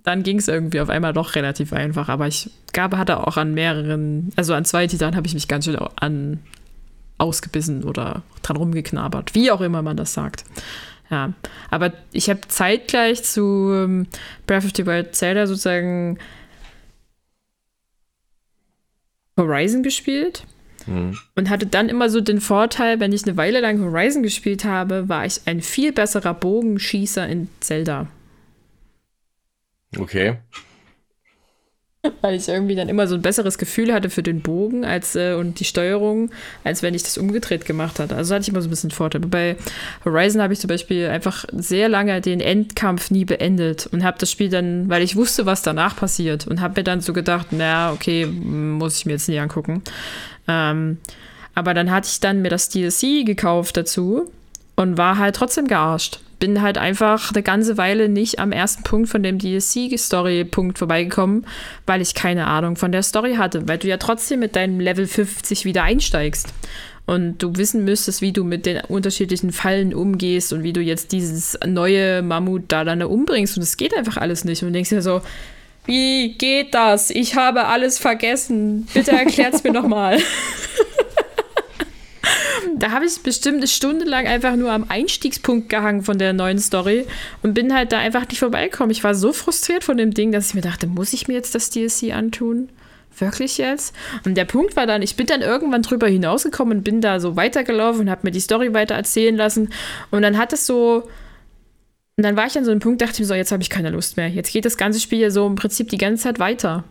[0.03, 3.53] Dann ging es irgendwie auf einmal doch relativ einfach, aber ich gab, hatte auch an
[3.53, 6.39] mehreren, also an zwei Titanen habe ich mich ganz schön an
[7.17, 10.45] ausgebissen oder dran rumgeknabert, wie auch immer man das sagt.
[11.09, 11.33] Ja,
[11.69, 14.07] aber ich habe zeitgleich zu ähm,
[14.45, 16.17] Breath of the Wild Zelda sozusagen
[19.37, 20.43] Horizon gespielt
[20.87, 21.17] Mhm.
[21.35, 25.09] Und hatte dann immer so den Vorteil, wenn ich eine Weile lang Horizon gespielt habe,
[25.09, 28.07] war ich ein viel besserer Bogenschießer in Zelda.
[29.97, 30.37] Okay.
[32.21, 35.33] Weil ich irgendwie dann immer so ein besseres Gefühl hatte für den Bogen als, äh,
[35.33, 36.31] und die Steuerung,
[36.63, 38.15] als wenn ich das umgedreht gemacht hatte.
[38.15, 39.21] Also hatte ich immer so ein bisschen Vorteil.
[39.21, 39.55] Bei
[40.05, 44.31] Horizon habe ich zum Beispiel einfach sehr lange den Endkampf nie beendet und habe das
[44.31, 47.91] Spiel dann, weil ich wusste, was danach passiert und habe mir dann so gedacht, naja,
[47.91, 49.81] okay, muss ich mir jetzt nie angucken.
[50.47, 50.97] Ähm,
[51.55, 54.31] aber dann hatte ich dann mir das DLC gekauft dazu
[54.75, 59.09] und war halt trotzdem gearscht bin halt einfach eine ganze Weile nicht am ersten Punkt
[59.09, 61.45] von dem DLC-Story-Punkt vorbeigekommen,
[61.85, 65.07] weil ich keine Ahnung von der Story hatte, weil du ja trotzdem mit deinem Level
[65.07, 66.53] 50 wieder einsteigst
[67.05, 71.11] und du wissen müsstest, wie du mit den unterschiedlichen Fallen umgehst und wie du jetzt
[71.11, 74.89] dieses neue Mammut da dann umbringst und es geht einfach alles nicht und du denkst
[74.89, 75.21] dir so,
[75.85, 77.09] wie geht das?
[77.09, 78.87] Ich habe alles vergessen.
[78.93, 80.19] Bitte erklärt's mir nochmal.
[82.77, 86.59] da habe ich bestimmt eine Stunde lang einfach nur am Einstiegspunkt gehangen von der neuen
[86.59, 87.05] Story
[87.43, 88.91] und bin halt da einfach nicht vorbeigekommen.
[88.91, 91.55] Ich war so frustriert von dem Ding, dass ich mir dachte, muss ich mir jetzt
[91.55, 92.69] das DLC antun?
[93.19, 93.95] Wirklich jetzt?
[94.25, 97.35] Und der Punkt war dann, ich bin dann irgendwann drüber hinausgekommen und bin da so
[97.35, 99.69] weitergelaufen und habe mir die Story weiter erzählen lassen.
[100.11, 101.07] Und dann hat es so.
[102.15, 103.69] Und dann war ich an so einem Punkt, dachte ich mir so, jetzt habe ich
[103.69, 104.27] keine Lust mehr.
[104.27, 106.83] Jetzt geht das ganze Spiel ja so im Prinzip die ganze Zeit weiter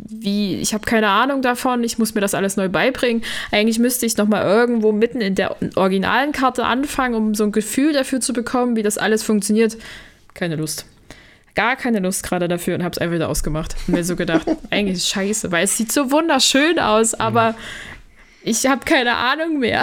[0.00, 3.22] wie, ich habe keine Ahnung davon, ich muss mir das alles neu beibringen.
[3.50, 7.92] Eigentlich müsste ich nochmal irgendwo mitten in der originalen Karte anfangen, um so ein Gefühl
[7.92, 9.76] dafür zu bekommen, wie das alles funktioniert.
[10.34, 10.86] Keine Lust.
[11.54, 13.76] Gar keine Lust gerade dafür und habe es einfach wieder ausgemacht.
[13.86, 17.56] Und mir so gedacht, eigentlich ist scheiße, weil es sieht so wunderschön aus, aber mhm.
[18.44, 19.82] ich habe keine Ahnung mehr.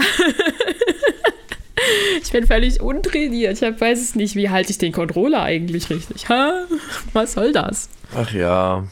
[2.23, 3.61] ich bin völlig untrainiert.
[3.61, 6.27] Ich weiß es nicht, wie halte ich den Controller eigentlich richtig?
[6.29, 6.65] Ha?
[7.13, 7.89] Was soll das?
[8.15, 8.85] Ach ja,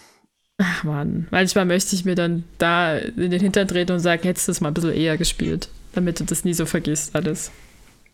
[0.59, 4.47] Ach man, manchmal möchte ich mir dann da in den Hintern treten und sagen, hättest
[4.47, 7.51] du das mal ein bisschen eher gespielt, damit du das nie so vergisst alles.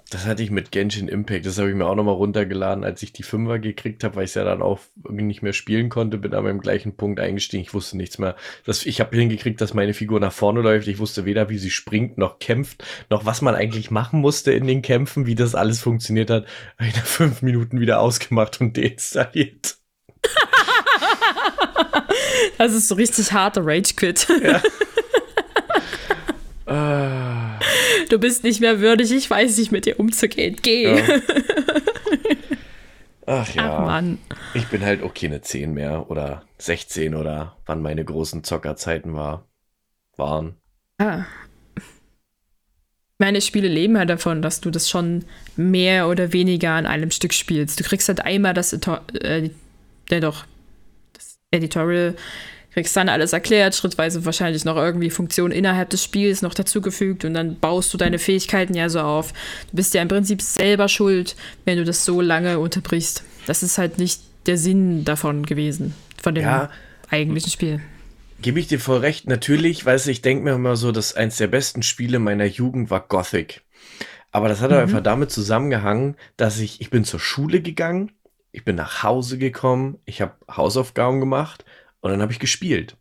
[0.09, 3.13] Das hatte ich mit Genshin Impact, das habe ich mir auch nochmal runtergeladen, als ich
[3.13, 6.17] die Fünfer gekriegt habe, weil ich es ja dann auch irgendwie nicht mehr spielen konnte,
[6.17, 8.35] bin aber im gleichen Punkt eingestiegen, ich wusste nichts mehr.
[8.65, 11.71] Das, ich habe hingekriegt, dass meine Figur nach vorne läuft, ich wusste weder, wie sie
[11.71, 15.79] springt, noch kämpft, noch was man eigentlich machen musste in den Kämpfen, wie das alles
[15.79, 16.45] funktioniert hat.
[16.77, 19.77] Habe ich nach fünf Minuten wieder ausgemacht und deinstalliert.
[22.57, 24.27] Das ist so richtig harter Rage-Quit.
[24.43, 24.61] Ja.
[28.09, 30.55] Du bist nicht mehr würdig, ich weiß nicht, mit dir umzugehen.
[30.61, 30.95] Geh.
[30.97, 31.03] Ja.
[33.25, 33.77] Ach ja.
[33.77, 34.17] Ach Mann.
[34.53, 39.47] Ich bin halt auch keine 10 mehr oder 16 oder wann meine großen Zockerzeiten war,
[40.17, 40.57] waren.
[40.97, 41.25] Ah.
[43.17, 45.25] Meine Spiele leben halt davon, dass du das schon
[45.55, 47.79] mehr oder weniger an einem Stück spielst.
[47.79, 49.49] Du kriegst halt einmal das, äh,
[50.09, 50.45] ja doch,
[51.53, 52.15] Editorial
[52.73, 57.33] kriegst dann alles erklärt, schrittweise wahrscheinlich noch irgendwie Funktionen innerhalb des Spiels noch dazugefügt und
[57.35, 59.31] dann baust du deine Fähigkeiten ja so auf.
[59.69, 61.35] Du bist ja im Prinzip selber schuld,
[61.65, 63.23] wenn du das so lange unterbrichst.
[63.45, 66.69] Das ist halt nicht der Sinn davon gewesen, von dem ja,
[67.09, 67.81] eigentlichen Spiel.
[68.41, 71.37] Gebe ich dir voll recht, natürlich, weißt du, ich denke mir immer so, dass eins
[71.37, 73.61] der besten Spiele meiner Jugend war Gothic.
[74.31, 74.77] Aber das hat mhm.
[74.77, 78.11] einfach damit zusammengehangen, dass ich, ich bin zur Schule gegangen,
[78.53, 81.65] ich bin nach Hause gekommen, ich habe Hausaufgaben gemacht
[81.99, 82.95] und dann habe ich gespielt.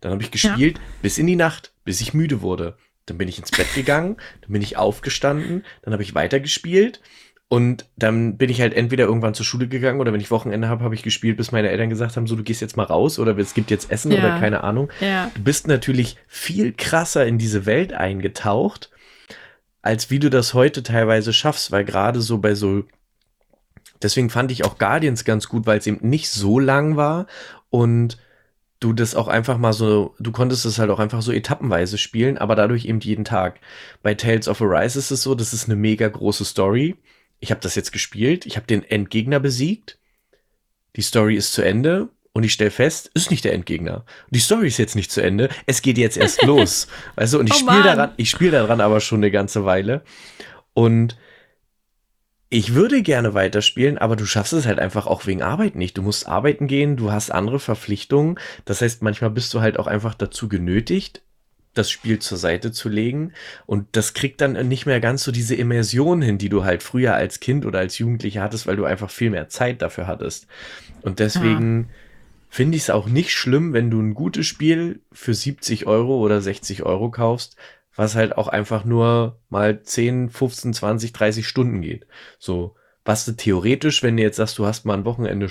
[0.00, 0.84] Dann habe ich gespielt ja.
[1.00, 2.76] bis in die Nacht, bis ich müde wurde.
[3.06, 7.00] Dann bin ich ins Bett gegangen, dann bin ich aufgestanden, dann habe ich weitergespielt
[7.48, 10.82] und dann bin ich halt entweder irgendwann zur Schule gegangen oder wenn ich Wochenende habe,
[10.82, 13.38] habe ich gespielt, bis meine Eltern gesagt haben, so du gehst jetzt mal raus oder
[13.38, 14.18] es gibt jetzt Essen ja.
[14.18, 14.90] oder keine Ahnung.
[15.00, 15.30] Ja.
[15.36, 18.90] Du bist natürlich viel krasser in diese Welt eingetaucht,
[19.82, 22.82] als wie du das heute teilweise schaffst, weil gerade so bei so
[24.02, 27.26] Deswegen fand ich auch Guardians ganz gut, weil es eben nicht so lang war
[27.70, 28.18] und
[28.80, 32.38] du das auch einfach mal so, du konntest es halt auch einfach so etappenweise spielen,
[32.38, 33.60] aber dadurch eben jeden Tag.
[34.02, 36.96] Bei Tales of Arise ist es so, das ist eine mega große Story.
[37.40, 39.98] Ich habe das jetzt gespielt, ich habe den Endgegner besiegt.
[40.96, 44.04] Die Story ist zu Ende und ich stelle fest, ist nicht der Endgegner.
[44.30, 46.86] Die Story ist jetzt nicht zu Ende, es geht jetzt erst los.
[47.14, 50.02] Weißt du, und ich oh spiele daran, ich spiele daran aber schon eine ganze Weile
[50.74, 51.16] und
[52.48, 55.98] ich würde gerne weiterspielen, aber du schaffst es halt einfach auch wegen Arbeit nicht.
[55.98, 58.38] Du musst arbeiten gehen, du hast andere Verpflichtungen.
[58.64, 61.22] Das heißt, manchmal bist du halt auch einfach dazu genötigt,
[61.74, 63.32] das Spiel zur Seite zu legen.
[63.66, 67.14] Und das kriegt dann nicht mehr ganz so diese Immersion hin, die du halt früher
[67.14, 70.46] als Kind oder als Jugendlicher hattest, weil du einfach viel mehr Zeit dafür hattest.
[71.02, 71.94] Und deswegen ja.
[72.48, 76.40] finde ich es auch nicht schlimm, wenn du ein gutes Spiel für 70 Euro oder
[76.40, 77.56] 60 Euro kaufst,
[77.96, 82.06] was halt auch einfach nur mal 10, 15, 20, 30 Stunden geht.
[82.38, 85.48] So, was du theoretisch, wenn du jetzt sagst, du hast mal ein Wochenende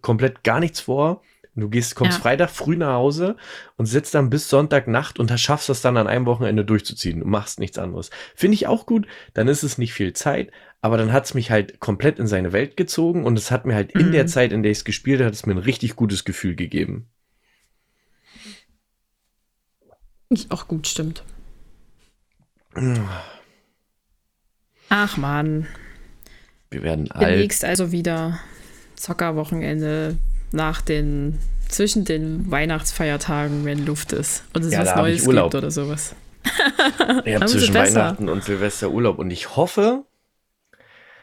[0.00, 1.22] komplett gar nichts vor,
[1.54, 2.22] du gehst, kommst ja.
[2.22, 3.36] Freitag früh nach Hause
[3.76, 7.60] und sitzt dann bis Sonntagnacht und schaffst das dann an einem Wochenende durchzuziehen und machst
[7.60, 8.10] nichts anderes.
[8.34, 11.50] Finde ich auch gut, dann ist es nicht viel Zeit, aber dann hat es mich
[11.50, 14.00] halt komplett in seine Welt gezogen und es hat mir halt mhm.
[14.00, 14.28] in der mhm.
[14.28, 17.08] Zeit, in der ich es gespielt habe, es mir ein richtig gutes Gefühl gegeben.
[20.48, 21.22] Auch gut, stimmt.
[24.88, 25.66] Ach man.
[26.70, 27.28] Wir werden alt.
[27.28, 28.40] Demnächst also wieder
[28.96, 30.16] Zockerwochenende
[30.52, 35.70] nach den zwischen den Weihnachtsfeiertagen, wenn Luft ist und es ja, was Neues gibt oder
[35.70, 36.14] sowas.
[37.24, 40.04] ich habe zwischen Weihnachten und Silvester Urlaub und ich hoffe,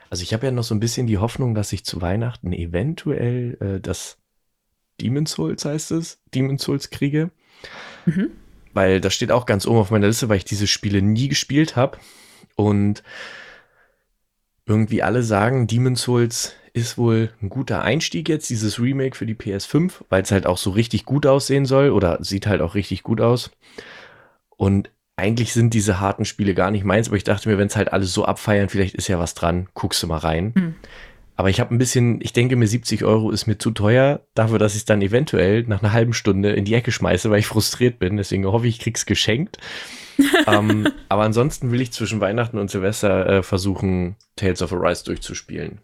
[0.09, 3.57] also ich habe ja noch so ein bisschen die Hoffnung, dass ich zu Weihnachten eventuell
[3.61, 4.17] äh, das
[4.99, 7.31] Demon's Souls heißt es, Demon's Souls kriege.
[8.05, 8.31] Mhm.
[8.73, 11.75] Weil das steht auch ganz oben auf meiner Liste, weil ich diese Spiele nie gespielt
[11.75, 11.97] habe.
[12.55, 13.03] Und
[14.65, 19.35] irgendwie alle sagen, Demon's Souls ist wohl ein guter Einstieg jetzt, dieses Remake für die
[19.35, 23.03] PS5, weil es halt auch so richtig gut aussehen soll oder sieht halt auch richtig
[23.03, 23.51] gut aus.
[24.55, 27.75] Und eigentlich sind diese harten Spiele gar nicht meins, aber ich dachte mir, wenn es
[27.75, 30.53] halt alles so abfeiern, vielleicht ist ja was dran, guckst du mal rein.
[30.55, 30.75] Mhm.
[31.41, 34.59] Aber ich habe ein bisschen, ich denke mir, 70 Euro ist mir zu teuer, dafür,
[34.59, 37.47] dass ich es dann eventuell nach einer halben Stunde in die Ecke schmeiße, weil ich
[37.47, 38.17] frustriert bin.
[38.17, 39.57] Deswegen hoffe ich, ich krieg's geschenkt.
[40.47, 45.79] ähm, aber ansonsten will ich zwischen Weihnachten und Silvester äh, versuchen, Tales of Arise durchzuspielen.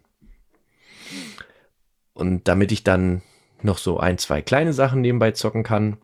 [2.12, 3.22] Und damit ich dann
[3.60, 5.96] noch so ein, zwei kleine Sachen nebenbei zocken kann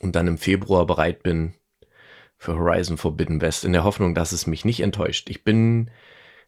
[0.00, 1.54] und dann im Februar bereit bin
[2.36, 5.30] für Horizon Forbidden West, in der Hoffnung, dass es mich nicht enttäuscht.
[5.30, 5.90] Ich bin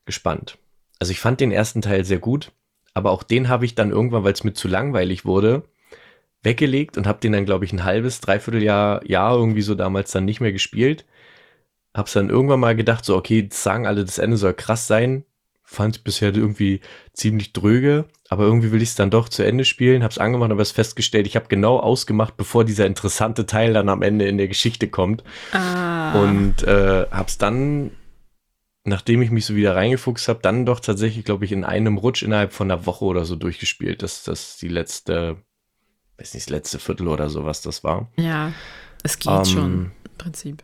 [0.04, 0.58] gespannt.
[0.98, 2.52] Also ich fand den ersten Teil sehr gut,
[2.94, 5.64] aber auch den habe ich dann irgendwann, weil es mir zu langweilig wurde,
[6.42, 10.12] weggelegt und habe den dann, glaube ich, ein halbes, dreiviertel Jahr, Jahr irgendwie so damals
[10.12, 11.04] dann nicht mehr gespielt.
[11.94, 15.24] Hab's dann irgendwann mal gedacht, so, okay, sagen alle, das Ende soll krass sein
[15.64, 16.80] fand ich bisher irgendwie
[17.12, 20.50] ziemlich dröge, aber irgendwie will ich es dann doch zu Ende spielen, habe es angemacht,
[20.50, 24.38] aber es festgestellt, ich habe genau ausgemacht, bevor dieser interessante Teil dann am Ende in
[24.38, 25.24] der Geschichte kommt.
[25.52, 26.20] Ah.
[26.20, 27.90] Und äh, habe es dann,
[28.84, 32.22] nachdem ich mich so wieder reingefuchst habe, dann doch tatsächlich, glaube ich, in einem Rutsch
[32.22, 34.02] innerhalb von einer Woche oder so durchgespielt.
[34.02, 35.42] Das das die letzte,
[36.18, 38.10] weiß nicht, das letzte Viertel oder so, was das war.
[38.16, 38.52] Ja,
[39.02, 40.62] es geht ähm, schon im Prinzip.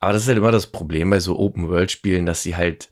[0.00, 2.90] Aber das ist halt immer das Problem bei so Open-World-Spielen, dass sie halt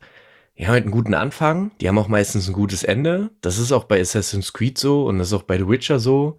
[0.57, 3.31] die haben halt einen guten Anfang, die haben auch meistens ein gutes Ende.
[3.41, 6.37] Das ist auch bei Assassin's Creed so und das ist auch bei The Witcher so.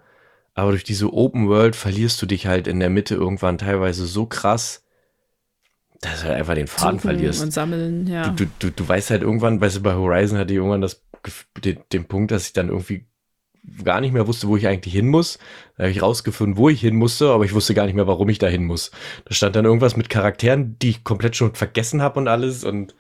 [0.55, 4.27] Aber durch diese Open World verlierst du dich halt in der Mitte irgendwann teilweise so
[4.27, 4.84] krass,
[6.05, 7.43] dass du halt einfach den Faden Suchen verlierst.
[7.43, 8.29] Und sammeln, ja.
[8.29, 11.03] Du, du, du, weißt halt irgendwann, weißt du, bei Horizon hatte ich irgendwann das,
[11.63, 13.07] den, den Punkt, dass ich dann irgendwie
[13.83, 15.39] gar nicht mehr wusste, wo ich eigentlich hin muss.
[15.77, 18.29] Da habe ich rausgefunden, wo ich hin musste, aber ich wusste gar nicht mehr, warum
[18.29, 18.91] ich da hin muss.
[19.25, 22.95] Da stand dann irgendwas mit Charakteren, die ich komplett schon vergessen habe und alles und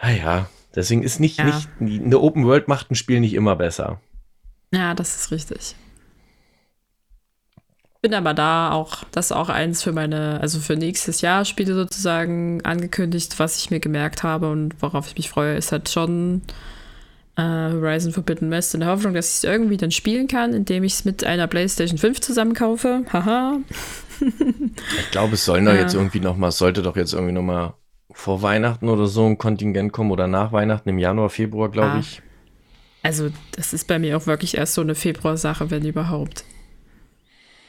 [0.00, 1.44] Ah ja, deswegen ist nicht, ja.
[1.44, 4.00] nicht, eine Open World macht ein Spiel nicht immer besser.
[4.72, 5.76] Ja, das ist richtig.
[8.02, 11.74] Bin aber da auch, das ist auch eins für meine, also für nächstes Jahr Spiele
[11.74, 16.40] sozusagen angekündigt, was ich mir gemerkt habe und worauf ich mich freue, ist halt schon
[17.36, 20.82] äh, Horizon Forbidden West in der Hoffnung, dass ich es irgendwie dann spielen kann, indem
[20.82, 23.04] ich es mit einer PlayStation 5 zusammenkaufe.
[23.12, 23.58] Haha.
[24.20, 25.80] ich glaube, es soll doch ja.
[25.80, 27.74] jetzt irgendwie noch mal, sollte doch jetzt irgendwie noch mal
[28.12, 31.98] vor Weihnachten oder so ein Kontingent kommen oder nach Weihnachten im Januar, Februar, glaube ah.
[31.98, 32.22] ich.
[33.02, 36.44] Also, das ist bei mir auch wirklich erst so eine Februar-Sache, wenn überhaupt.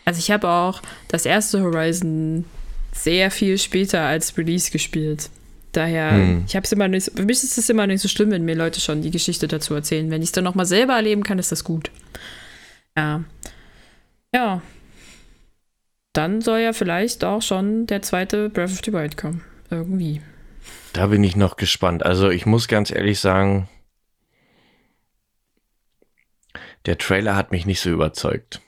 [0.05, 2.45] Also, ich habe auch das erste Horizon
[2.93, 5.29] sehr viel später als Release gespielt.
[5.71, 6.43] Daher, hm.
[6.47, 8.55] ich habe es immer nicht, für mich ist es immer nicht so schlimm, wenn mir
[8.55, 10.11] Leute schon die Geschichte dazu erzählen.
[10.11, 11.91] Wenn ich es dann nochmal selber erleben kann, ist das gut.
[12.97, 13.23] Ja.
[14.33, 14.61] Ja.
[16.13, 19.43] Dann soll ja vielleicht auch schon der zweite Breath of the Wild kommen.
[19.69, 20.21] Irgendwie.
[20.91, 22.05] Da bin ich noch gespannt.
[22.05, 23.69] Also ich muss ganz ehrlich sagen,
[26.85, 28.59] der Trailer hat mich nicht so überzeugt.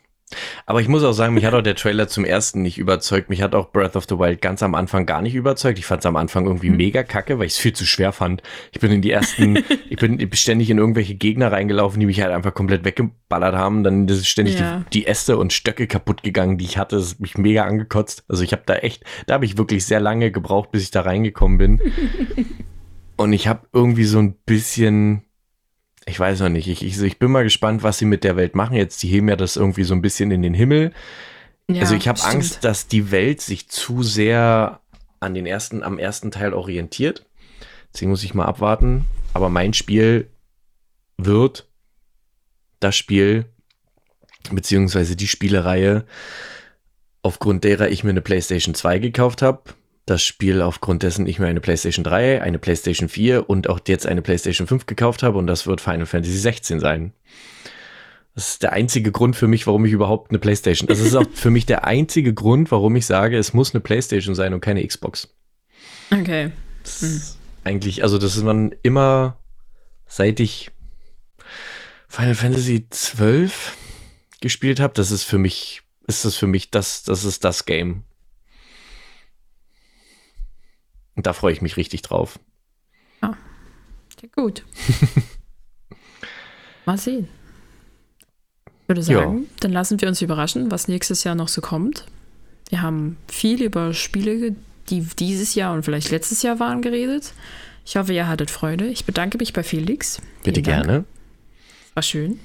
[0.66, 3.30] Aber ich muss auch sagen, mich hat auch der Trailer zum ersten nicht überzeugt.
[3.30, 5.80] Mich hat auch Breath of the Wild ganz am Anfang gar nicht überzeugt.
[5.80, 6.78] Ich fand es am Anfang irgendwie mhm.
[6.78, 8.42] mega kacke, weil ich es viel zu schwer fand.
[8.72, 12.32] Ich bin in die ersten, ich bin ständig in irgendwelche Gegner reingelaufen, die mich halt
[12.32, 13.84] einfach komplett weggeballert haben.
[13.84, 14.84] Dann ist ständig ja.
[14.92, 16.98] die, die, Äste und Stöcke kaputt gegangen, die ich hatte.
[16.98, 18.24] Das hat mich mega angekotzt.
[18.28, 21.02] Also ich habe da echt, da habe ich wirklich sehr lange gebraucht, bis ich da
[21.02, 21.82] reingekommen bin.
[23.18, 25.24] und ich habe irgendwie so ein bisschen
[26.06, 26.68] ich weiß noch nicht.
[26.68, 28.76] Ich, ich, ich bin mal gespannt, was sie mit der Welt machen.
[28.76, 30.92] Jetzt, die heben ja das irgendwie so ein bisschen in den Himmel.
[31.70, 34.82] Ja, also ich habe Angst, dass die Welt sich zu sehr
[35.20, 37.26] an den ersten, am ersten Teil orientiert.
[37.94, 39.06] Deswegen muss ich mal abwarten.
[39.34, 40.30] Aber mein Spiel
[41.18, 41.68] wird
[42.80, 43.46] das Spiel,
[44.52, 46.06] beziehungsweise die Spielereihe,
[47.22, 49.64] aufgrund derer ich mir eine PlayStation 2 gekauft habe,
[50.06, 54.06] das Spiel aufgrund dessen ich mir eine PlayStation 3, eine PlayStation 4 und auch jetzt
[54.06, 57.14] eine PlayStation 5 gekauft habe und das wird Final Fantasy 16 sein.
[58.36, 60.88] Das ist der einzige Grund für mich, warum ich überhaupt eine PlayStation.
[60.88, 64.36] Das ist auch für mich der einzige Grund, warum ich sage, es muss eine PlayStation
[64.36, 65.34] sein und keine Xbox.
[66.12, 66.52] Okay.
[67.00, 67.22] Hm.
[67.64, 69.38] Eigentlich, also das ist man immer,
[70.06, 70.72] seit ich
[72.10, 73.78] Final Fantasy 12
[74.42, 78.04] gespielt habe, das ist für mich, ist das für mich das, das ist das Game.
[81.16, 82.40] Und da freue ich mich richtig drauf.
[83.22, 83.34] Ah,
[84.22, 84.64] ja, gut.
[86.86, 87.28] Mal sehen.
[88.66, 89.50] Ich würde sagen, ja.
[89.62, 92.06] dann lassen wir uns überraschen, was nächstes Jahr noch so kommt.
[92.70, 94.56] Wir haben viel über Spiele,
[94.90, 97.34] die dieses Jahr und vielleicht letztes Jahr waren, geredet.
[97.86, 98.88] Ich hoffe, ihr hattet Freude.
[98.88, 100.22] Ich bedanke mich bei Felix.
[100.44, 101.06] Bitte gerne.
[101.94, 102.40] War schön.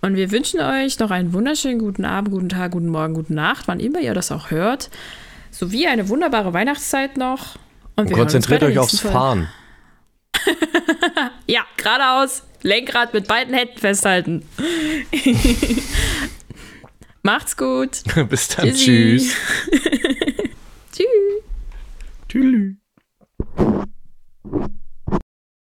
[0.00, 3.68] Und wir wünschen euch noch einen wunderschönen guten Abend, guten Tag, guten Morgen, guten Nacht,
[3.68, 4.90] wann immer ihr das auch hört.
[5.50, 7.58] Sowie eine wunderbare Weihnachtszeit noch.
[8.00, 9.48] Und, und konzentriert euch aufs Fahren.
[11.46, 14.42] ja, geradeaus, Lenkrad mit beiden Händen festhalten.
[17.22, 18.02] Macht's gut.
[18.28, 18.68] Bis dann.
[18.68, 19.18] Tschüssi.
[19.18, 19.36] Tschüss.
[20.92, 21.06] Tschüss.
[22.28, 23.86] Tschüss.